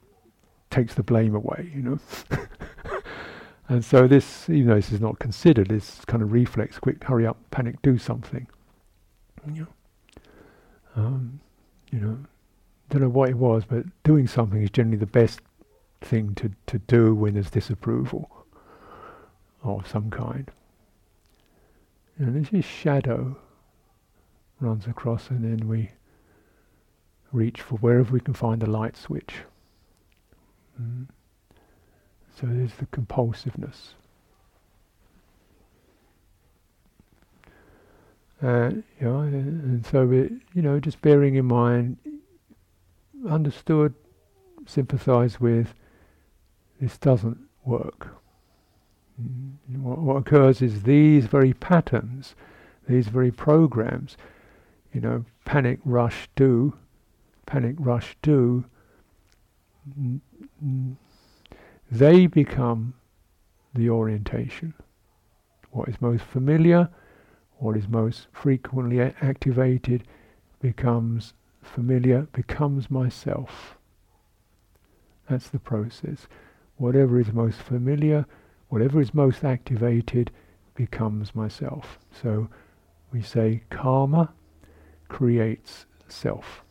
[0.70, 2.00] takes the blame away, you know.
[3.70, 7.28] and so this, even though this is not considered, this kind of reflex, quick, hurry
[7.28, 8.48] up, panic, do something.
[9.46, 9.68] Know,
[10.96, 11.40] um,
[11.92, 12.18] you know,
[12.90, 15.42] don't know what it was, but doing something is generally the best
[16.02, 18.45] thing to, to do when there's disapproval
[19.66, 20.50] of some kind.
[22.18, 23.38] And this is shadow
[24.60, 25.92] runs across, and then we
[27.32, 29.36] reach for wherever we can find the light switch.
[30.82, 31.08] Mm.
[32.40, 33.96] So there's the compulsiveness.
[38.44, 41.98] Uh, you know, and so it, you know, just bearing in mind,
[43.28, 43.94] understood,
[44.66, 45.74] sympathise with,
[46.80, 48.08] this doesn't work.
[49.68, 52.36] What, what occurs is these very patterns,
[52.88, 54.18] these very programs,
[54.94, 56.78] you know, panic, rush, do,
[57.46, 58.66] panic, rush, do,
[61.92, 62.94] they become
[63.74, 64.74] the orientation.
[65.72, 66.90] What is most familiar,
[67.58, 70.04] what is most frequently a- activated,
[70.62, 73.78] becomes familiar, becomes myself.
[75.30, 76.28] That's the process.
[76.78, 78.26] Whatever is most familiar,
[78.70, 80.32] whatever is most activated,
[80.76, 82.00] becomes myself.
[82.12, 82.50] So
[83.12, 84.34] we say karma
[85.08, 86.64] creates self.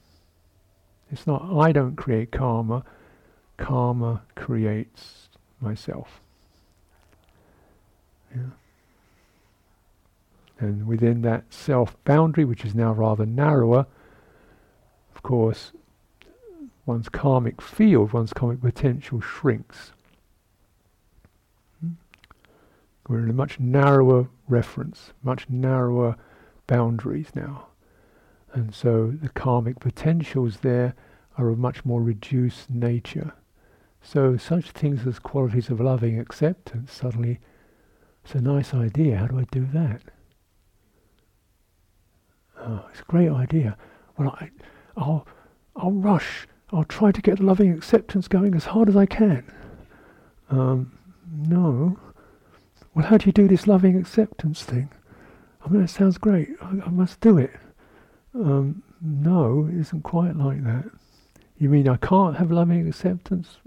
[1.11, 2.85] It's not I don't create karma,
[3.57, 5.28] karma creates
[5.61, 6.20] myself.
[8.35, 8.50] Yeah.
[10.59, 13.87] And within that self boundary, which is now rather narrower,
[15.14, 15.72] of course,
[16.87, 19.92] one's karmic field, one's karmic potential shrinks.
[21.80, 21.92] Hmm?
[23.08, 26.16] We're in a much narrower reference, much narrower
[26.66, 27.68] boundaries now.
[28.52, 30.94] And so the karmic potentials there
[31.36, 33.34] are of much more reduced nature.
[34.00, 37.40] So such things as qualities of loving acceptance suddenly,
[38.24, 39.16] it's a nice idea.
[39.16, 40.02] How do I do that?
[42.58, 43.76] Oh, it's a great idea.
[44.16, 44.50] Well, I,
[44.96, 45.26] I'll,
[45.76, 46.46] I'll rush.
[46.70, 49.44] I'll try to get loving acceptance going as hard as I can.
[50.48, 50.92] Um,
[51.30, 51.98] no.
[52.94, 54.88] Well, how do you do this loving acceptance thing?
[55.64, 56.50] I mean, that sounds great.
[56.62, 57.50] I, I must do it.
[58.35, 60.85] Um, no, it isn't quite like that.
[61.59, 63.59] You mean I can't have loving acceptance?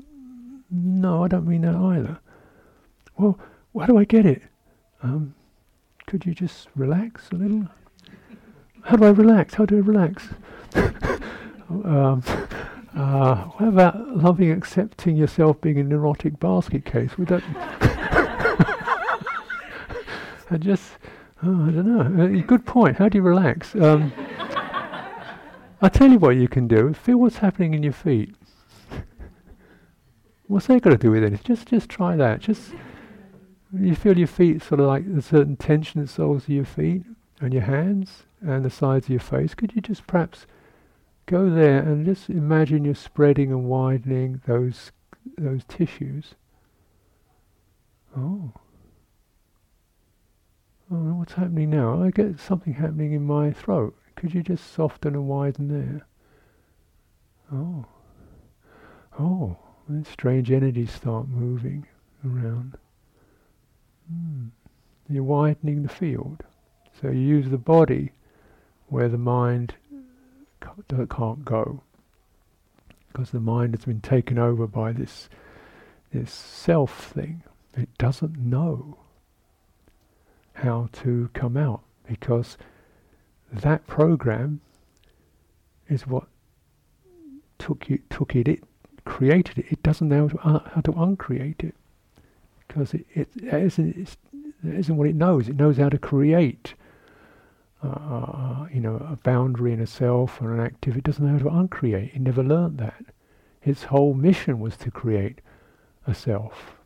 [0.70, 2.20] No, I don't mean that either.
[3.18, 3.40] Well,
[3.72, 4.44] where do I get it?
[5.04, 5.34] Um,
[6.06, 7.68] could you just relax a little?
[8.84, 9.56] How do I relax?
[9.56, 10.30] How do I relax?
[11.70, 12.24] um,
[12.96, 17.18] uh, what about loving accepting yourself being an erotic basket case?
[17.18, 17.87] Would that?
[20.50, 20.92] I just,
[21.44, 22.24] oh, I don't know.
[22.24, 22.98] Uh, good point.
[22.98, 23.76] How do you relax?
[23.76, 24.14] Um,
[25.82, 26.94] I'll tell you what you can do.
[26.94, 28.34] Feel what's happening in your feet.
[30.48, 31.44] what's that got to do with it?
[31.44, 32.40] Just, just try that.
[32.40, 32.72] Just
[33.74, 36.66] you feel your feet sort of like a certain tension in the soles of your
[36.66, 37.04] feet
[37.42, 39.54] and your hands and the sides of your face.
[39.54, 40.48] Could you just perhaps
[41.26, 44.92] go there and just imagine you're spreading and widening those
[45.38, 46.36] those tissues?
[48.16, 48.54] Oh.
[50.90, 52.02] Oh, what's happening now?
[52.02, 53.96] I get something happening in my throat.
[54.16, 56.08] Could you just soften and widen there?
[57.52, 57.86] Oh.
[59.20, 59.58] Oh,
[60.04, 61.88] strange energies start moving
[62.26, 62.78] around.
[64.10, 64.48] Hmm.
[65.10, 66.44] You're widening the field.
[67.02, 68.12] So you use the body
[68.88, 69.76] where the mind
[70.62, 71.82] can't go.
[73.08, 75.28] Because the mind has been taken over by this,
[76.14, 77.44] this self thing.
[77.76, 79.00] It doesn't know
[80.58, 82.58] how to come out because
[83.52, 84.62] that program
[85.88, 86.26] is what
[87.60, 88.64] took it, took it, it
[89.06, 89.66] created it.
[89.70, 91.76] It doesn't know how to, uncreate it
[92.68, 94.18] because it, it, isn't, it
[94.64, 95.48] isn't what it knows.
[95.48, 96.74] It knows how to create,
[97.84, 101.00] uh, uh, you know, a boundary in a self or an activity.
[101.00, 102.12] It doesn't know how to uncreate.
[102.14, 103.06] It never learnt that.
[103.64, 105.40] Its whole mission was to create
[106.06, 106.77] a self,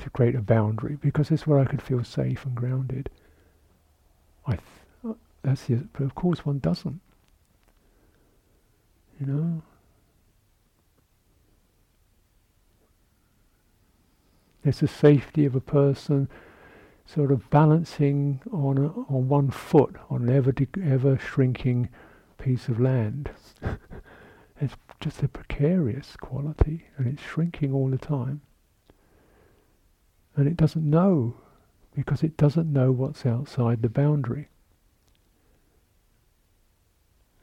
[0.00, 3.10] to create a boundary, because it's where I could feel safe and grounded.
[4.46, 4.62] I th-
[5.06, 7.00] uh, that's the, but of course one doesn't.
[9.20, 9.62] You know?
[14.64, 16.28] It's the safety of a person
[17.06, 21.88] sort of balancing on a, on one foot on an ever ever shrinking
[22.38, 23.30] piece of land.
[24.60, 28.42] it's just a precarious quality, and it's shrinking all the time.
[30.36, 31.34] And it doesn't know
[31.94, 34.48] because it doesn't know what's outside the boundary.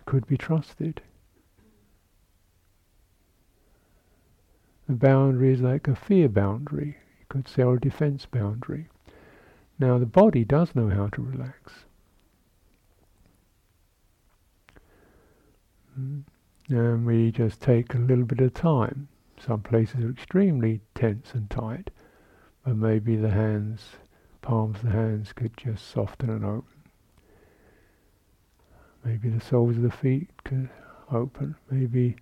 [0.06, 1.02] could be trusted.
[4.88, 6.98] the boundary is like a fear boundary.
[7.20, 8.88] You could say, or a defense boundary.
[9.78, 11.74] Now, the body does know how to relax.
[16.00, 16.24] Mm.
[16.70, 19.10] And we just take a little bit of time.
[19.40, 21.92] Some places are extremely tense and tight,
[22.68, 23.92] but maybe the hands,
[24.42, 26.84] palms of the hands could just soften and open.
[29.06, 30.68] Maybe the soles of the feet could
[31.10, 31.56] open.
[31.72, 32.18] Maybe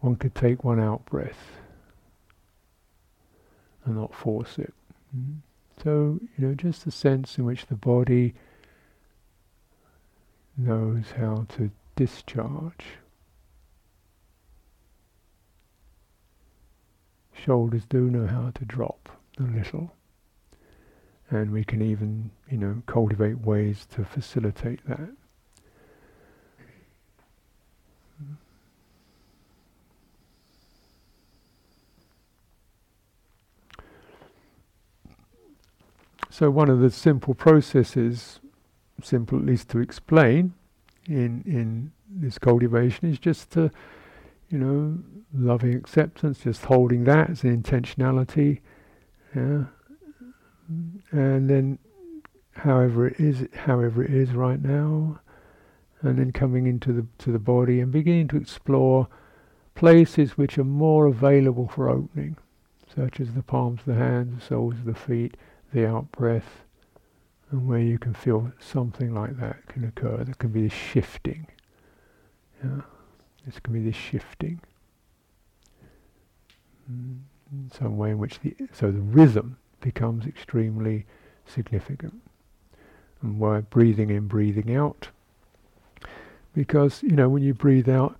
[0.00, 1.60] one could take one out breath
[3.84, 4.74] and not force it.
[5.16, 5.36] Mm.
[5.80, 8.34] So, you know, just the sense in which the body
[10.56, 12.86] knows how to discharge.
[17.32, 19.92] Shoulders do know how to drop a little.
[21.30, 25.10] And we can even, you know, cultivate ways to facilitate that.
[36.36, 38.40] So one of the simple processes,
[39.02, 40.52] simple at least to explain
[41.06, 43.70] in in this cultivation, is just to,
[44.50, 44.98] you know,
[45.34, 48.60] loving acceptance, just holding that as an intentionality,
[49.36, 49.64] yeah,
[51.12, 51.78] and then
[52.52, 55.20] however it is, however it is right now,
[56.02, 59.08] and then coming into the to the body and beginning to explore
[59.74, 62.36] places which are more available for opening,
[62.94, 65.36] such as the palms of the hands, the soles of the feet
[65.72, 66.64] the out breath,
[67.50, 70.24] and where you can feel something like that can occur.
[70.24, 71.46] There can be this shifting.
[72.64, 72.80] Yeah,
[73.44, 74.60] this can be this shifting.
[76.90, 77.20] Mm,
[77.72, 81.06] some way in which the so the rhythm becomes extremely
[81.46, 82.20] significant,
[83.22, 85.08] and why breathing in, breathing out.
[86.54, 88.16] Because you know when you breathe out,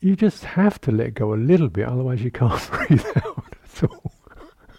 [0.00, 3.90] you just have to let go a little bit, otherwise you can't breathe out at
[3.90, 4.12] all.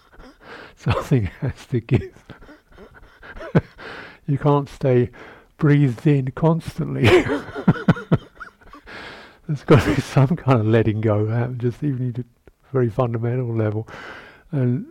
[0.75, 2.25] Something has to give.
[4.27, 5.09] you can't stay
[5.57, 7.07] breathed in constantly.
[9.47, 12.42] There's got to be some kind of letting go, that just even a
[12.73, 13.87] very fundamental level.
[14.51, 14.85] And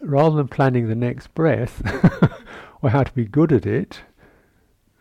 [0.00, 1.82] rather than planning the next breath,
[2.82, 4.00] or how to be good at it,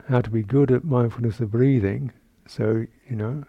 [0.10, 2.12] how to be good at mindfulness of breathing,
[2.48, 3.44] so, you know,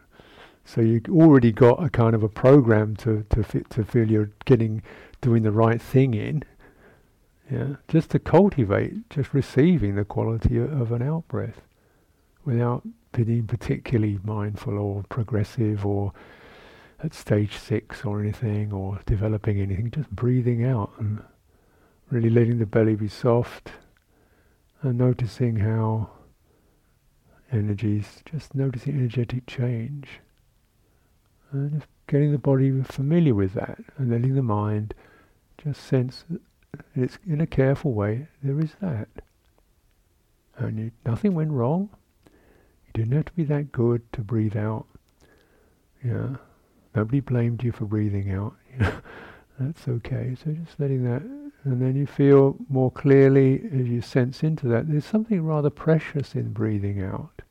[0.64, 4.30] so you already got a kind of a program to, to, fit, to feel you're
[4.44, 4.82] getting,
[5.20, 6.44] doing the right thing in
[7.50, 11.60] yeah, just to cultivate, just receiving the quality of an out breath
[12.44, 16.12] without being particularly mindful or progressive or
[17.02, 21.22] at stage six or anything or developing anything, just breathing out and
[22.10, 23.72] really letting the belly be soft
[24.82, 26.10] and noticing how
[27.52, 30.08] energies, just noticing energetic change.
[31.52, 34.94] And just getting the body familiar with that and letting the mind
[35.58, 36.24] just sense
[36.94, 39.08] it's in a careful way, there is that.
[40.56, 41.90] And you, nothing went wrong.
[42.86, 44.86] You didn't have to be that good to breathe out.
[46.04, 46.36] Yeah.
[46.96, 48.56] Nobody blamed you for breathing out.
[49.60, 50.34] That's okay.
[50.42, 51.20] So just letting that,
[51.64, 54.88] and then you feel more clearly as you sense into that.
[54.88, 57.42] There's something rather precious in breathing out.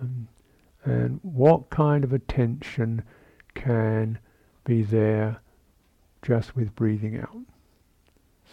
[0.00, 0.28] Um,
[0.84, 3.02] and what kind of attention
[3.54, 4.18] can
[4.64, 5.42] be there
[6.22, 7.36] just with breathing out?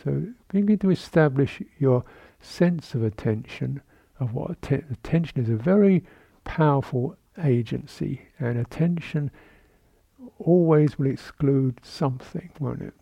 [0.03, 2.03] So begin to establish your
[2.41, 3.81] sense of attention,
[4.19, 6.03] of what atten- attention is a very
[6.43, 9.31] powerful agency, and attention
[10.39, 12.93] always will exclude something, won't it?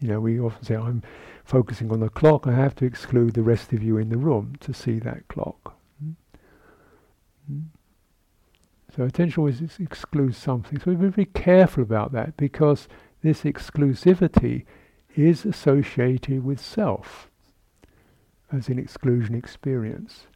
[0.00, 1.02] You know, we often say, I'm
[1.44, 4.56] focusing on the clock, I have to exclude the rest of you in the room
[4.60, 5.76] to see that clock.
[6.04, 7.60] Mm-hmm.
[8.94, 10.78] So attention always excludes something.
[10.78, 12.88] So we've been very careful about that because
[13.22, 14.64] this exclusivity
[15.14, 17.30] is associated with self
[18.52, 20.26] as an exclusion experience.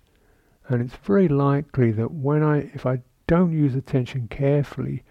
[0.69, 3.01] And it's very likely that when I, if I
[3.31, 5.05] don't use attention carefully,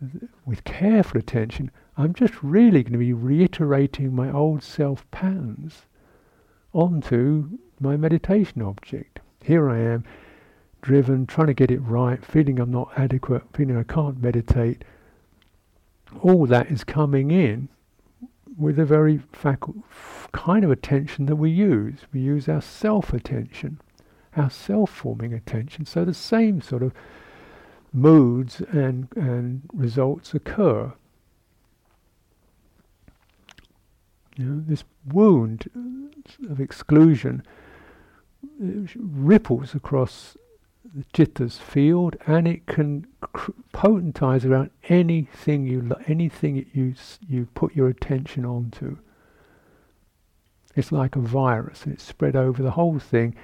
[0.00, 5.86] th- with careful attention, I'm just really going to be reiterating my old self patterns
[6.72, 9.20] onto my meditation object.
[9.44, 10.02] Here I am,
[10.82, 14.82] driven, trying to get it right, feeling I'm not adequate, feeling I can't meditate.
[16.20, 17.68] All that is coming in
[18.58, 19.84] with a very facu-
[20.32, 22.00] kind of attention that we use.
[22.12, 23.80] We use our self attention,
[24.36, 25.86] our self forming attention.
[25.86, 26.92] So the same sort of
[27.92, 30.92] moods and, and results occur.
[34.36, 35.70] You know, this wound
[36.48, 37.44] of exclusion
[38.58, 40.36] ripples across
[40.94, 46.94] the chitta's field, and it can cr- potentize around anything you lo- anything you
[47.26, 48.98] you put your attention onto.
[50.76, 53.34] It's like a virus, and it's spread over the whole thing,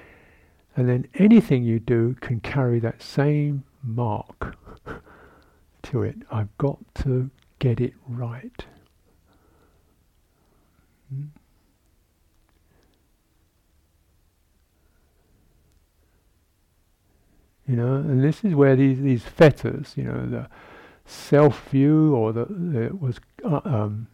[0.75, 4.55] and then anything you do can carry that same mark
[5.83, 6.15] to it.
[6.31, 8.65] I've got to get it right.
[11.09, 11.25] Hmm?
[17.67, 20.49] You know, and this is where these these fetters, you know, the
[21.05, 24.07] self view or the, the was uh, um,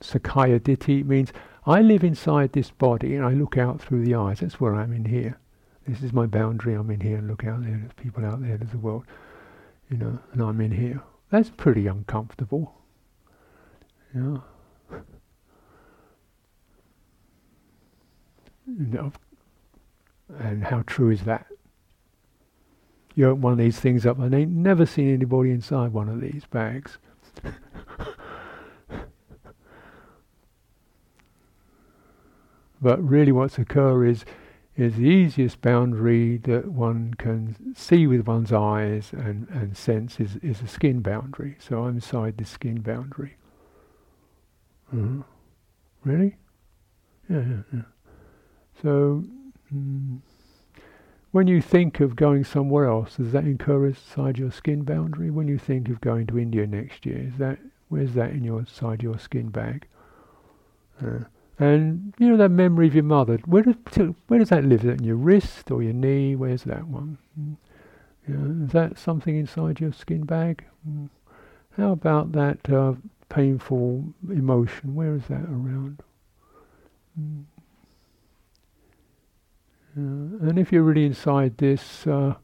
[0.00, 1.32] Sakkaya Ditthi means
[1.66, 4.40] I live inside this body and I look out through the eyes.
[4.40, 5.38] That's where I'm in here.
[5.86, 6.74] This is my boundary.
[6.74, 7.76] I'm in here and look out there.
[7.78, 8.56] There's people out there.
[8.56, 9.04] There's the world,
[9.90, 11.02] you know, and I'm in here.
[11.30, 12.72] That's pretty uncomfortable.
[14.14, 14.38] Yeah.
[20.38, 21.46] and how true is that?
[23.14, 26.08] You open one of these things up, and I ain't never seen anybody inside one
[26.08, 26.98] of these bags.
[32.80, 34.24] but really, what's occur is
[34.76, 40.36] is the easiest boundary that one can see with one's eyes and, and sense is,
[40.42, 41.56] is a skin boundary.
[41.58, 43.36] So I'm inside the skin boundary.
[44.92, 45.22] Uh-huh.
[46.04, 46.36] Really?
[47.30, 47.82] Yeah, yeah, yeah.
[48.82, 49.24] So,
[49.74, 50.18] mm,
[51.32, 55.30] when you think of going somewhere else, does that incur inside your skin boundary?
[55.30, 57.58] When you think of going to India next year, is that
[57.88, 59.88] where's that in your side your skin bag?
[61.02, 61.24] Uh,
[61.58, 63.76] and you know that memory of your mother, where does
[64.28, 64.80] where does that live?
[64.80, 66.36] Is that in your wrist or your knee?
[66.36, 67.18] Where's that one?
[67.38, 67.56] Mm.
[68.28, 70.64] Know, is that something inside your skin bag?
[70.88, 71.08] Mm.
[71.76, 72.94] How about that uh,
[73.28, 74.94] painful emotion?
[74.94, 76.02] Where is that around?
[77.18, 77.44] Mm.
[79.96, 82.34] Uh, and if you're really inside this, uh,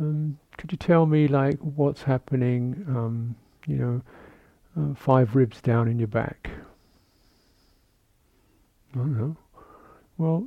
[0.00, 2.84] um, could you tell me like what's happening?
[2.88, 3.34] Um,
[3.66, 4.02] you know,
[4.78, 6.50] uh, five ribs down in your back.
[8.94, 9.36] Don't know.
[10.18, 10.46] Well,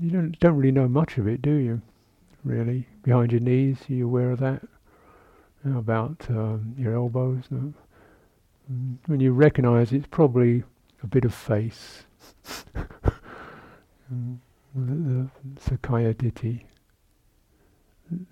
[0.00, 1.80] you don't don't really know much of it, do you?
[2.42, 4.62] Really, behind your knees, are you aware of that?
[5.64, 7.44] About um, your elbows?
[7.50, 7.72] No?
[8.70, 10.64] Mm, when you recognise it's probably
[11.02, 12.04] a bit of face.
[14.12, 14.38] mm
[14.74, 16.64] the, the Sakkaya Ditthi,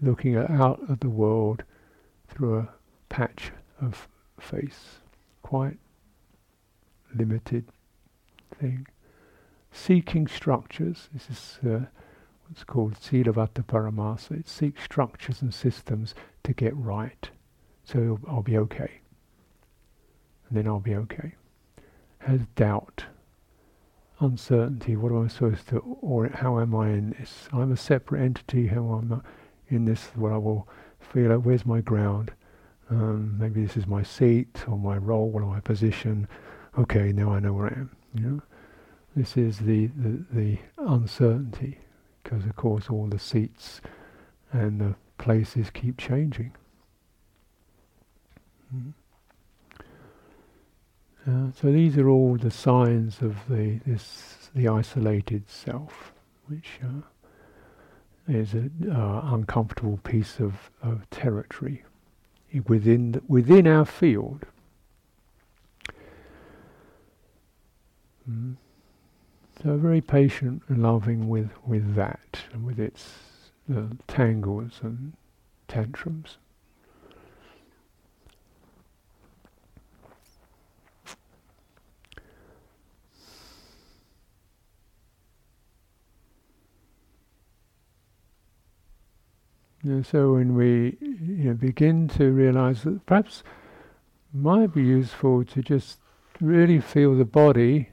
[0.01, 1.63] looking out at the world
[2.29, 2.69] through a
[3.09, 4.09] patch of
[4.41, 4.99] face,
[5.43, 5.79] quite
[7.15, 7.67] limited
[8.59, 8.87] thing.
[9.73, 11.87] Seeking structures, this is uh,
[12.47, 16.15] what's called Silavata Paramasa, it seeks structures and systems
[16.45, 17.31] to get right,
[17.83, 19.01] so I'll be okay.
[20.49, 21.35] And then I'll be okay.
[22.19, 23.07] Has doubt
[24.21, 24.95] uncertainty.
[24.97, 27.49] What am I supposed to, or how am I in this?
[27.53, 28.69] I'm a separate entity.
[28.69, 30.11] How am I in this?
[30.15, 30.69] What I will
[31.01, 32.33] feel like, where's my ground?
[32.91, 36.29] Um, maybe this is my seat or my role or my position.
[36.79, 37.91] Okay, now I know where I am.
[38.15, 38.43] You know,
[39.15, 41.79] this is the the, the uncertainty,
[42.23, 43.81] because of course all the seats
[44.53, 46.53] and the places keep changing.
[48.75, 48.91] Mm-hmm.
[51.25, 56.13] Uh, so these are all the signs of the this the isolated self,
[56.47, 57.03] which uh,
[58.29, 61.85] is an uh, uncomfortable piece of, of territory
[62.67, 64.47] within the, within our field.
[68.29, 68.57] Mm.
[69.63, 73.11] So very patient and loving with, with that and with its
[74.09, 75.13] tangles and
[75.69, 76.39] tantrums.
[89.85, 93.43] Know, so when we you know, begin to realize that perhaps
[94.33, 95.99] might be useful to just
[96.41, 97.91] really feel the body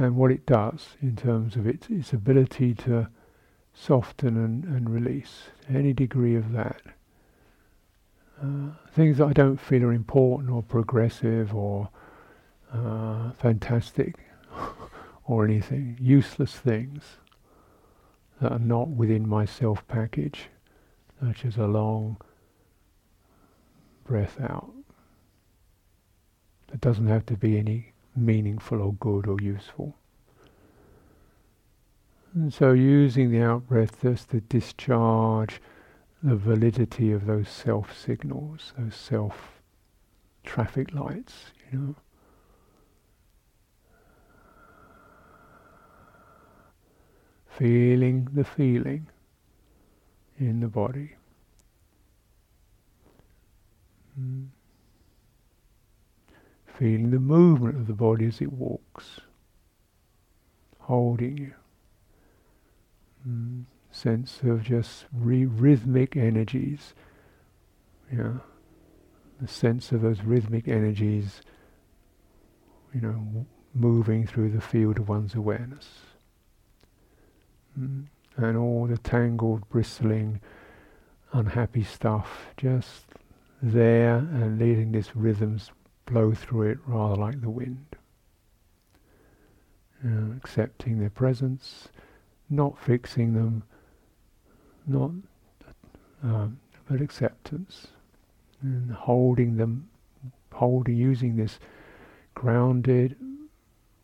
[0.00, 3.06] and what it does in terms of its, its ability to
[3.74, 6.80] soften and, and release, any degree of that.
[8.42, 11.90] Uh, things that I don't feel are important or progressive or
[12.72, 14.14] uh, fantastic
[15.26, 17.18] or anything, useless things
[18.40, 20.48] that are not within my self package,
[21.22, 22.16] such as a long
[24.04, 24.72] breath out.
[26.72, 29.96] It doesn't have to be any meaningful or good or useful.
[32.34, 35.60] And so using the out breath just to discharge
[36.22, 39.60] the validity of those self signals, those self
[40.44, 41.94] traffic lights, you know.
[47.60, 49.06] feeling the feeling
[50.38, 51.10] in the body.
[54.18, 54.46] Mm.
[56.80, 59.20] Feeling the movement of the body as it walks,
[60.78, 61.52] holding you.
[63.28, 63.64] Mm.
[63.90, 66.94] Sense of just re- rhythmic energies.
[68.10, 68.38] Yeah.
[69.42, 71.42] The sense of those rhythmic energies,
[72.94, 75.86] you know, w- moving through the field of one's awareness.
[77.78, 78.06] Mm.
[78.38, 80.40] And all the tangled, bristling,
[81.34, 83.04] unhappy stuff just
[83.60, 85.70] there and letting this rhythms
[86.10, 87.86] blow through it rather like the wind.
[90.04, 91.88] Uh, accepting their presence,
[92.48, 93.62] not fixing them,
[94.86, 95.10] not
[96.22, 96.58] um,
[96.88, 97.88] but acceptance,
[98.62, 99.88] and holding them,
[100.52, 101.58] holding using this
[102.34, 103.16] grounded,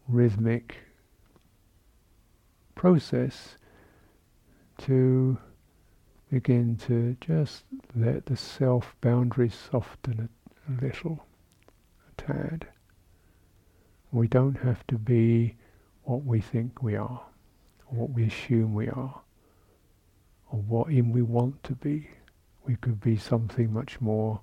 [0.08, 0.76] rhythmic
[2.74, 3.56] process
[4.78, 5.36] to
[6.30, 10.28] begin to just let the self boundaries soften
[10.68, 11.25] a, a little,
[12.28, 12.66] a tad.
[14.12, 15.56] We don't have to be
[16.04, 17.22] what we think we are,
[17.86, 19.20] or what we assume we are,
[20.50, 22.08] or what in we want to be.
[22.64, 24.40] We could be something much more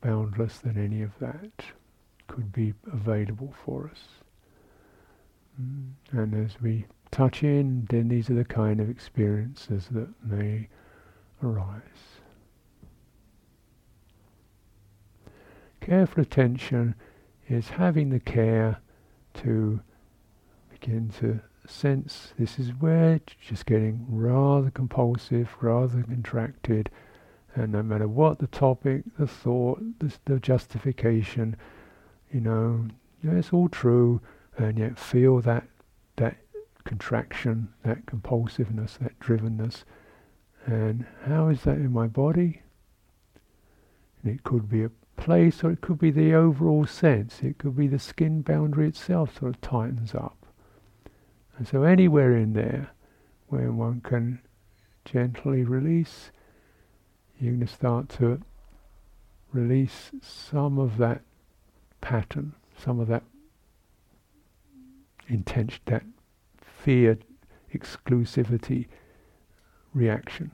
[0.00, 1.64] boundless than any of that
[2.28, 4.00] could be available for us.
[5.60, 5.92] Mm.
[6.12, 10.68] And as we touch in, then these are the kind of experiences that may
[11.42, 11.80] arise.
[15.80, 16.94] Careful attention
[17.48, 18.78] is having the care
[19.34, 19.80] to
[20.70, 26.90] begin to sense this is where just getting rather compulsive, rather contracted,
[27.54, 31.56] and no matter what the topic, the thought, the, the justification,
[32.32, 32.86] you know,
[33.22, 34.20] yeah, it's all true,
[34.58, 35.64] and yet feel that
[36.16, 36.36] that
[36.84, 39.84] contraction, that compulsiveness, that drivenness,
[40.66, 42.62] and how is that in my body?
[44.22, 47.42] And it could be a place, or it could be the overall sense.
[47.42, 50.46] It could be the skin boundary itself sort of tightens up.
[51.56, 52.90] And so anywhere in there
[53.48, 54.40] where one can
[55.04, 56.30] gently release,
[57.40, 58.40] you're going to start to
[59.52, 61.22] release some of that
[62.00, 63.22] pattern, some of that
[65.28, 66.02] intention, that
[66.60, 67.18] fear
[67.74, 68.86] exclusivity
[69.94, 70.50] reaction.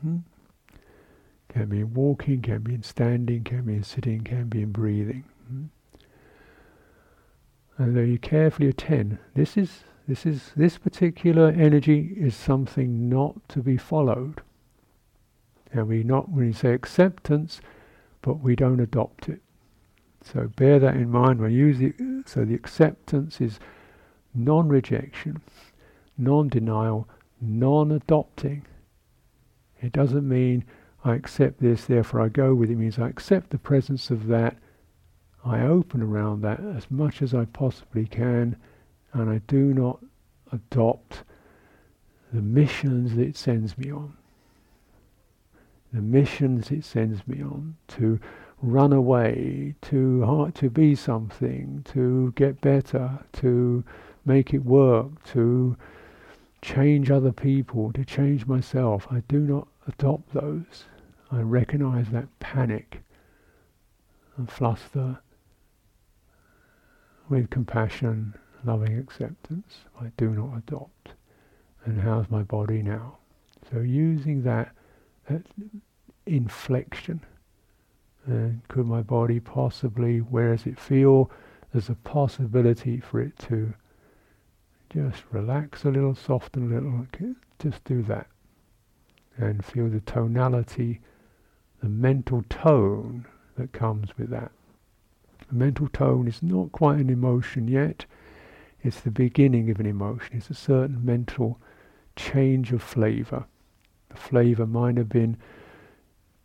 [0.00, 0.18] Hmm?
[1.54, 4.72] Can be in walking, can be in standing, can be in sitting, can be in
[4.72, 5.22] breathing.
[5.48, 5.64] Hmm?
[7.78, 13.48] And though you carefully attend, this is this is this particular energy is something not
[13.50, 14.42] to be followed.
[15.72, 17.60] And we not when you say acceptance,
[18.20, 19.40] but we don't adopt it.
[20.22, 22.28] So bear that in mind when you use it.
[22.28, 23.60] So the acceptance is
[24.34, 25.40] non-rejection,
[26.18, 27.08] non-denial,
[27.40, 28.66] non-adopting.
[29.80, 30.64] It doesn't mean
[31.04, 32.76] I accept this, therefore I go with it.
[32.76, 34.56] Means I accept the presence of that
[35.44, 38.56] I open around that as much as I possibly can,
[39.12, 40.00] and I do not
[40.50, 41.22] adopt
[42.32, 44.16] the missions that it sends me on.
[45.92, 48.18] The missions it sends me on to
[48.62, 53.84] run away, to to be something, to get better, to
[54.24, 55.76] make it work, to
[56.62, 59.06] change other people, to change myself.
[59.10, 60.86] I do not adopt those.
[61.34, 63.02] I recognize that panic
[64.36, 65.18] and fluster
[67.28, 69.78] with compassion, loving acceptance.
[70.00, 71.10] I do not adopt.
[71.84, 73.18] And how's my body now?
[73.70, 74.72] So using that,
[75.28, 75.42] that
[76.26, 77.20] inflection.
[78.26, 81.30] And could my body possibly, where does it feel?
[81.72, 83.74] There's a possibility for it to
[84.90, 87.06] just relax a little, soften a little.
[87.58, 88.28] Just do that.
[89.36, 91.00] And feel the tonality,
[91.84, 93.26] the mental tone
[93.58, 94.50] that comes with that.
[95.48, 98.06] The mental tone is not quite an emotion yet.
[98.82, 100.38] It's the beginning of an emotion.
[100.38, 101.60] It's a certain mental
[102.16, 103.44] change of flavor.
[104.08, 105.36] The flavor might have been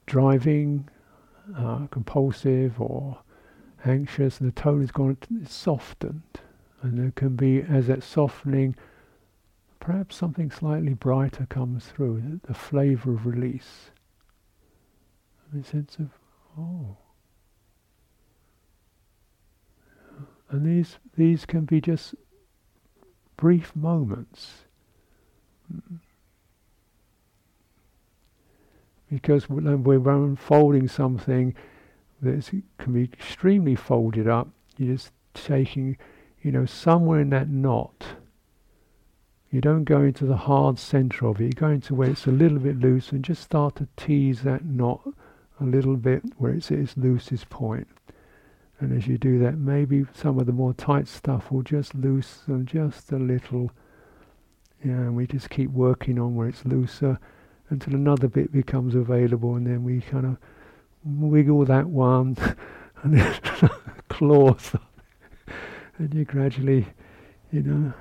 [0.08, 0.90] driving,
[1.56, 3.20] uh, compulsive, or
[3.86, 5.16] anxious, and the tone has gone
[5.46, 6.42] softened.
[6.82, 8.76] And there can be, as that softening,
[9.80, 13.92] perhaps something slightly brighter comes through, the flavor of release.
[15.58, 16.10] A sense of,
[16.58, 16.98] oh.
[20.50, 22.14] And these, these can be just
[23.36, 24.66] brief moments.
[29.12, 31.56] Because when we're unfolding something
[32.22, 35.98] that can be extremely folded up, you're just taking,
[36.44, 38.06] you know, somewhere in that knot,
[39.52, 41.46] You don't go into the hard center of it.
[41.46, 44.64] You go into where it's a little bit loose and just start to tease that
[44.64, 45.02] knot
[45.60, 47.88] a little bit where it's at its loosest point.
[48.80, 52.66] And as you do that, maybe some of the more tight stuff will just loosen
[52.66, 53.72] just a little.
[54.84, 57.20] Yeah, and we just keep working on where it's looser
[57.70, 60.38] until another bit becomes available, and then we kind of
[61.04, 62.38] wiggle that one
[63.04, 63.40] and then
[64.10, 64.76] claws,
[65.98, 66.88] and you gradually,
[67.52, 67.94] you know,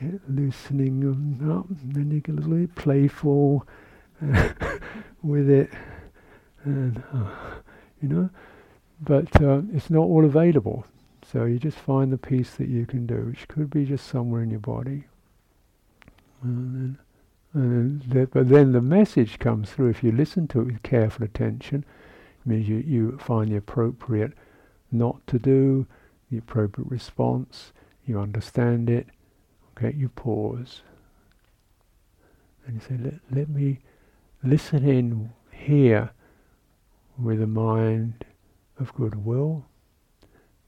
[0.00, 1.04] get loosening
[1.50, 3.66] up, and then you get a little bit playful
[5.22, 5.70] with it,
[6.64, 7.30] and uh,
[8.00, 8.30] you know,
[9.00, 10.84] but uh, it's not all available.
[11.30, 14.42] So you just find the piece that you can do, which could be just somewhere
[14.42, 15.04] in your body.
[16.42, 16.98] And then,
[17.54, 21.24] and then, but then the message comes through if you listen to it with careful
[21.24, 21.84] attention.
[22.40, 24.32] It means you, you find the appropriate
[24.90, 25.86] not to do,
[26.30, 27.72] the appropriate response,
[28.06, 29.06] you understand it,
[29.76, 30.82] okay, you pause.
[32.66, 33.78] And you say, let, let me
[34.42, 36.10] listen in here
[37.18, 38.24] with a mind
[38.78, 39.66] of goodwill,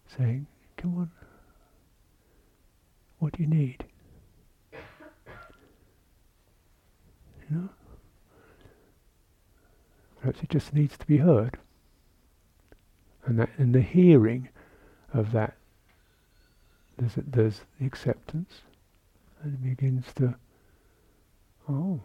[0.06, 1.10] saying, come on,
[3.18, 3.84] what do you need?
[4.72, 4.78] You
[7.50, 7.68] know?
[10.20, 11.58] Perhaps it just needs to be heard.
[13.26, 14.48] And that in the hearing
[15.12, 15.56] of that
[16.98, 18.60] there's, there's the acceptance
[19.42, 20.34] and it begins to
[21.68, 22.00] oh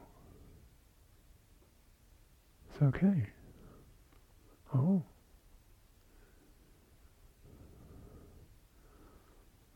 [2.72, 3.28] it's okay.
[4.74, 5.04] Oh.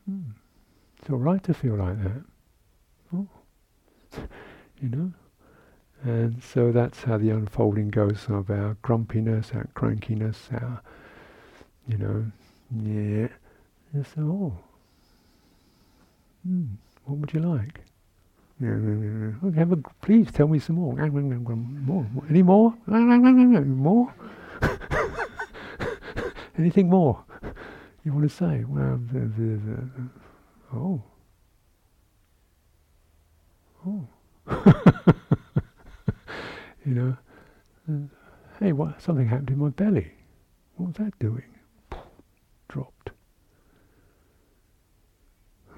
[0.06, 0.20] Hmm.
[1.00, 2.22] It's all right to feel like that.
[3.14, 3.28] Oh.
[4.80, 5.12] you know?
[6.02, 10.82] And so that's how the unfolding goes of our grumpiness, our crankiness, our,
[11.88, 12.26] you know,
[12.82, 13.28] yeah.
[14.14, 14.58] So, oh,
[16.46, 16.64] hmm,
[17.04, 17.80] what would you like?
[19.44, 20.94] Okay, have a, please tell me some more.
[20.94, 22.06] More?
[22.30, 22.74] Any more?
[22.86, 24.14] More?
[26.56, 27.24] Anything more
[28.04, 28.64] you want to say?
[28.64, 29.00] Well,
[30.74, 31.02] oh,
[33.86, 34.06] oh.
[36.84, 37.16] you know,
[38.60, 39.00] hey, what?
[39.00, 40.12] Something happened in my belly.
[40.76, 41.44] What was that doing?
[42.68, 43.10] Dropped.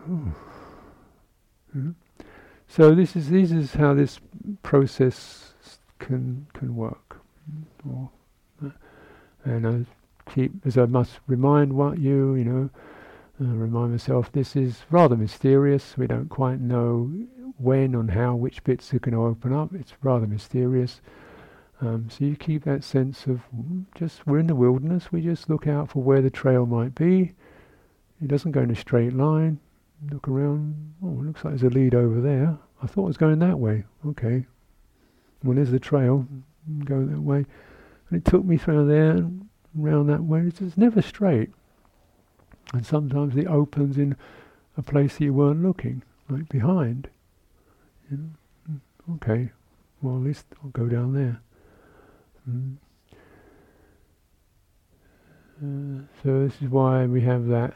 [0.08, 0.34] Oh.
[1.72, 1.90] Hmm?
[2.68, 4.18] So this is this is how this
[4.62, 5.54] process
[6.00, 7.20] can can work.
[7.88, 8.10] Or,
[8.64, 8.70] uh,
[9.44, 9.86] and I
[10.32, 12.70] keep as I must remind what you you know.
[13.38, 15.98] Uh, remind myself this is rather mysterious.
[15.98, 17.12] We don't quite know
[17.58, 19.74] when and how which bits are going to open up.
[19.74, 21.02] It's rather mysterious.
[21.80, 23.42] Um, so you keep that sense of
[23.94, 25.12] just we're in the wilderness.
[25.12, 27.34] We just look out for where the trail might be.
[28.22, 29.60] It doesn't go in a straight line.
[30.10, 30.94] Look around.
[31.02, 32.56] Oh, looks like there's a lead over there.
[32.82, 33.84] I thought it was going that way.
[34.06, 34.46] Okay.
[35.42, 36.26] Well, there's the trail.
[36.84, 37.44] Go that way.
[38.08, 39.45] And it took me through there and
[39.76, 40.40] round that way.
[40.40, 41.50] It's, it's never straight.
[42.72, 44.16] And sometimes it opens in
[44.76, 47.08] a place that you weren't looking, like behind.
[48.10, 48.30] You know?
[48.70, 49.52] Mm, okay,
[50.02, 51.40] well at least I'll go down there.
[52.48, 52.76] Mm.
[55.58, 57.74] Uh, so this is why we have that,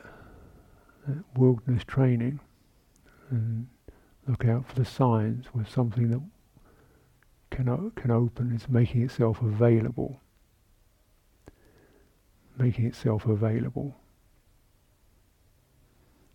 [1.06, 2.40] that wilderness training,
[3.30, 3.68] and
[4.26, 6.20] look out for the signs with something that
[7.50, 10.20] can o- can open is making itself available,
[12.60, 13.96] making itself available.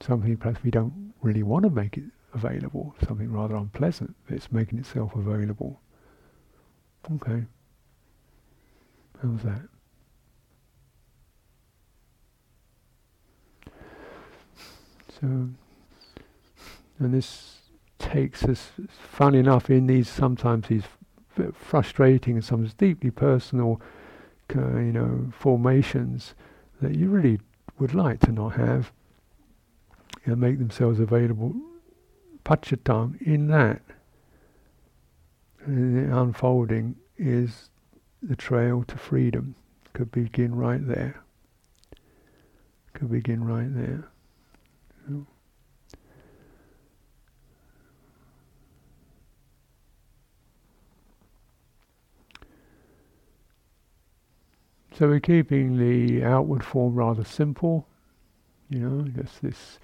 [0.01, 2.03] Something perhaps we don't really want to make it
[2.34, 5.80] available, something rather unpleasant, it's making itself available.
[7.13, 7.45] Okay.
[9.21, 9.61] How's that?
[15.21, 15.28] So,
[16.99, 17.59] and this
[17.99, 20.84] takes us, fun enough, in these sometimes these
[21.53, 23.80] frustrating and sometimes deeply personal,
[24.56, 26.36] uh, you know, formations
[26.82, 27.39] that you really
[27.80, 28.91] would like to not have,
[30.26, 31.54] and make themselves available
[32.43, 33.82] Panchadham in that.
[35.66, 37.70] And the unfolding is
[38.22, 39.56] the trail to freedom.
[39.93, 41.24] Could begin right there.
[42.93, 44.10] Could begin right there.
[54.98, 57.86] So we're keeping the outward form rather simple,
[58.70, 59.78] you know, just this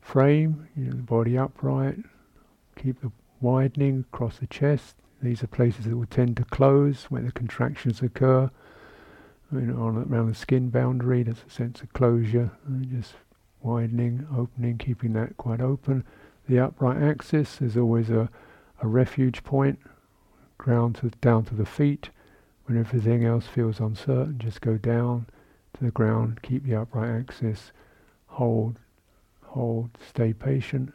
[0.00, 1.98] frame, you know, the body upright,
[2.74, 4.96] keep the widening across the chest.
[5.22, 8.50] These are places that will tend to close where the contractions occur.
[9.52, 12.50] You know, on, around the skin boundary, there's a sense of closure,
[12.90, 13.14] just
[13.62, 16.02] widening, opening, keeping that quite open.
[16.48, 17.62] the upright axis.
[17.62, 18.28] is always a,
[18.82, 19.78] a refuge point,
[20.58, 22.10] ground to, down to the feet.
[22.68, 25.24] When everything else feels uncertain, just go down
[25.72, 27.72] to the ground, keep the upright axis,
[28.26, 28.78] hold,
[29.42, 30.92] hold, stay patient,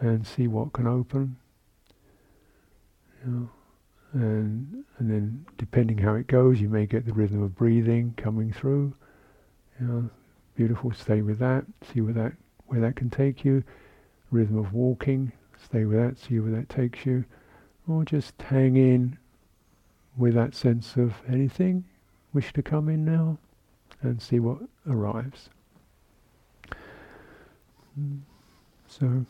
[0.00, 1.36] and see what can open.
[3.22, 3.50] You know,
[4.14, 8.50] and and then depending how it goes, you may get the rhythm of breathing coming
[8.50, 8.94] through.
[9.78, 10.10] You know,
[10.56, 10.90] beautiful.
[10.92, 11.66] Stay with that.
[11.92, 12.32] See where that
[12.68, 13.62] where that can take you.
[14.30, 15.32] Rhythm of walking.
[15.62, 16.18] Stay with that.
[16.18, 17.26] See where that takes you.
[17.86, 19.18] Or just hang in
[20.16, 21.84] with that sense of anything
[22.32, 23.38] wish to come in now,
[24.02, 24.58] and see what
[24.88, 25.48] arrives.
[27.98, 28.20] Mm.
[28.88, 29.24] So.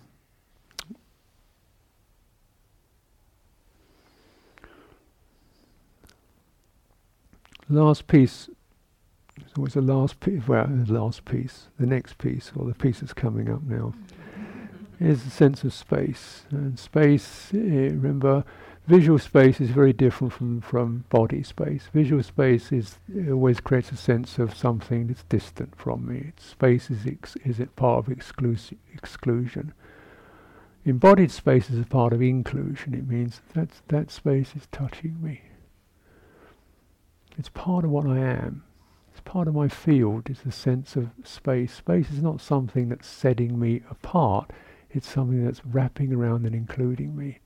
[7.68, 8.49] Last piece
[9.37, 13.01] it's always the last piece, well, the last piece, the next piece, or the piece
[13.01, 13.93] that's coming up now,
[15.01, 16.45] is the sense of space.
[16.51, 18.45] And space, eh, remember,
[18.87, 21.89] visual space is very different from, from body space.
[21.93, 26.32] Visual space is always creates a sense of something that's distant from me.
[26.39, 29.72] Space is ex- is it part of exclus- exclusion.
[30.85, 32.95] Embodied space is a part of inclusion.
[32.95, 35.43] It means that that space is touching me.
[37.39, 38.64] It's part of what I am
[39.12, 41.74] It's part of my field It's the sense of space.
[41.74, 44.53] Space is not something that's setting me apart.
[44.91, 47.41] It's something that's wrapping around and including me.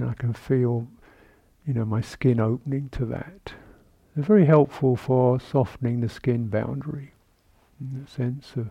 [0.00, 0.88] And I can feel,
[1.66, 3.52] you know, my skin opening to that.
[4.14, 7.12] They're very helpful for softening the skin boundary,
[7.78, 8.70] in the sense of,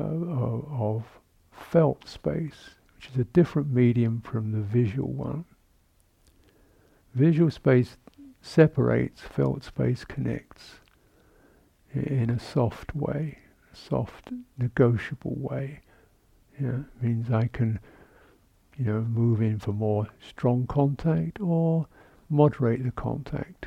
[0.00, 1.04] uh, of
[1.52, 5.44] felt space, which is a different medium from the visual one.
[7.14, 7.98] Visual space
[8.40, 10.76] separates, felt space connects
[11.92, 13.38] in a soft way,
[13.70, 15.80] a soft, negotiable way.
[16.58, 17.80] Yeah, it means I can,
[18.78, 21.86] you know, move in for more strong contact or
[22.30, 23.66] moderate the contact.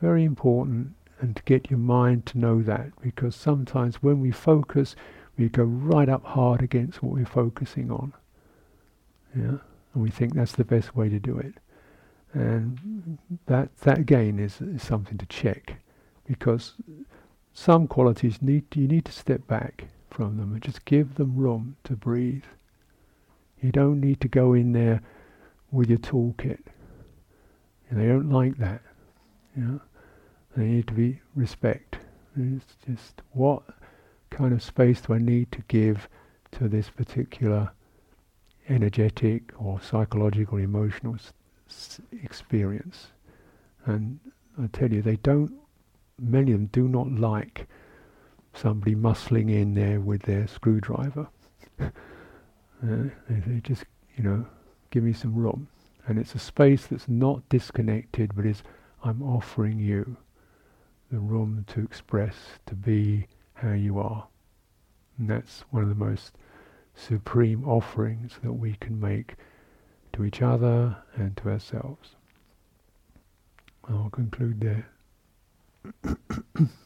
[0.00, 4.96] Very important, and to get your mind to know that, because sometimes when we focus,
[5.38, 8.12] we go right up hard against what we're focusing on.
[9.34, 9.58] Yeah,
[9.94, 11.54] and we think that's the best way to do it.
[12.32, 15.76] And that that again is, is something to check,
[16.26, 16.74] because
[17.54, 21.76] some qualities need you need to step back from them and just give them room
[21.84, 22.44] to breathe.
[23.60, 25.00] You don't need to go in there
[25.70, 26.60] with your toolkit.
[27.90, 28.82] They don't like that.
[29.56, 29.80] You know?
[30.56, 31.98] They need to be respect.
[32.36, 33.62] It's just what
[34.30, 36.08] kind of space do I need to give
[36.52, 37.70] to this particular
[38.68, 41.16] energetic or psychological, emotional
[41.68, 43.08] s- experience.
[43.84, 44.18] And
[44.60, 45.52] I tell you, they don't
[46.18, 47.66] many of them do not like
[48.54, 51.28] somebody muscling in there with their screwdriver.
[52.82, 53.84] uh, they, just,
[54.16, 54.46] you know,
[54.90, 55.68] give me some room.
[56.06, 58.62] And it's a space that's not disconnected, but is
[59.02, 60.16] I'm offering you
[61.10, 62.34] the room to express,
[62.66, 64.26] to be how you are.
[65.18, 66.32] And that's one of the most
[66.94, 69.36] supreme offerings that we can make
[70.12, 72.16] to each other and to ourselves.
[73.88, 74.88] I'll conclude there.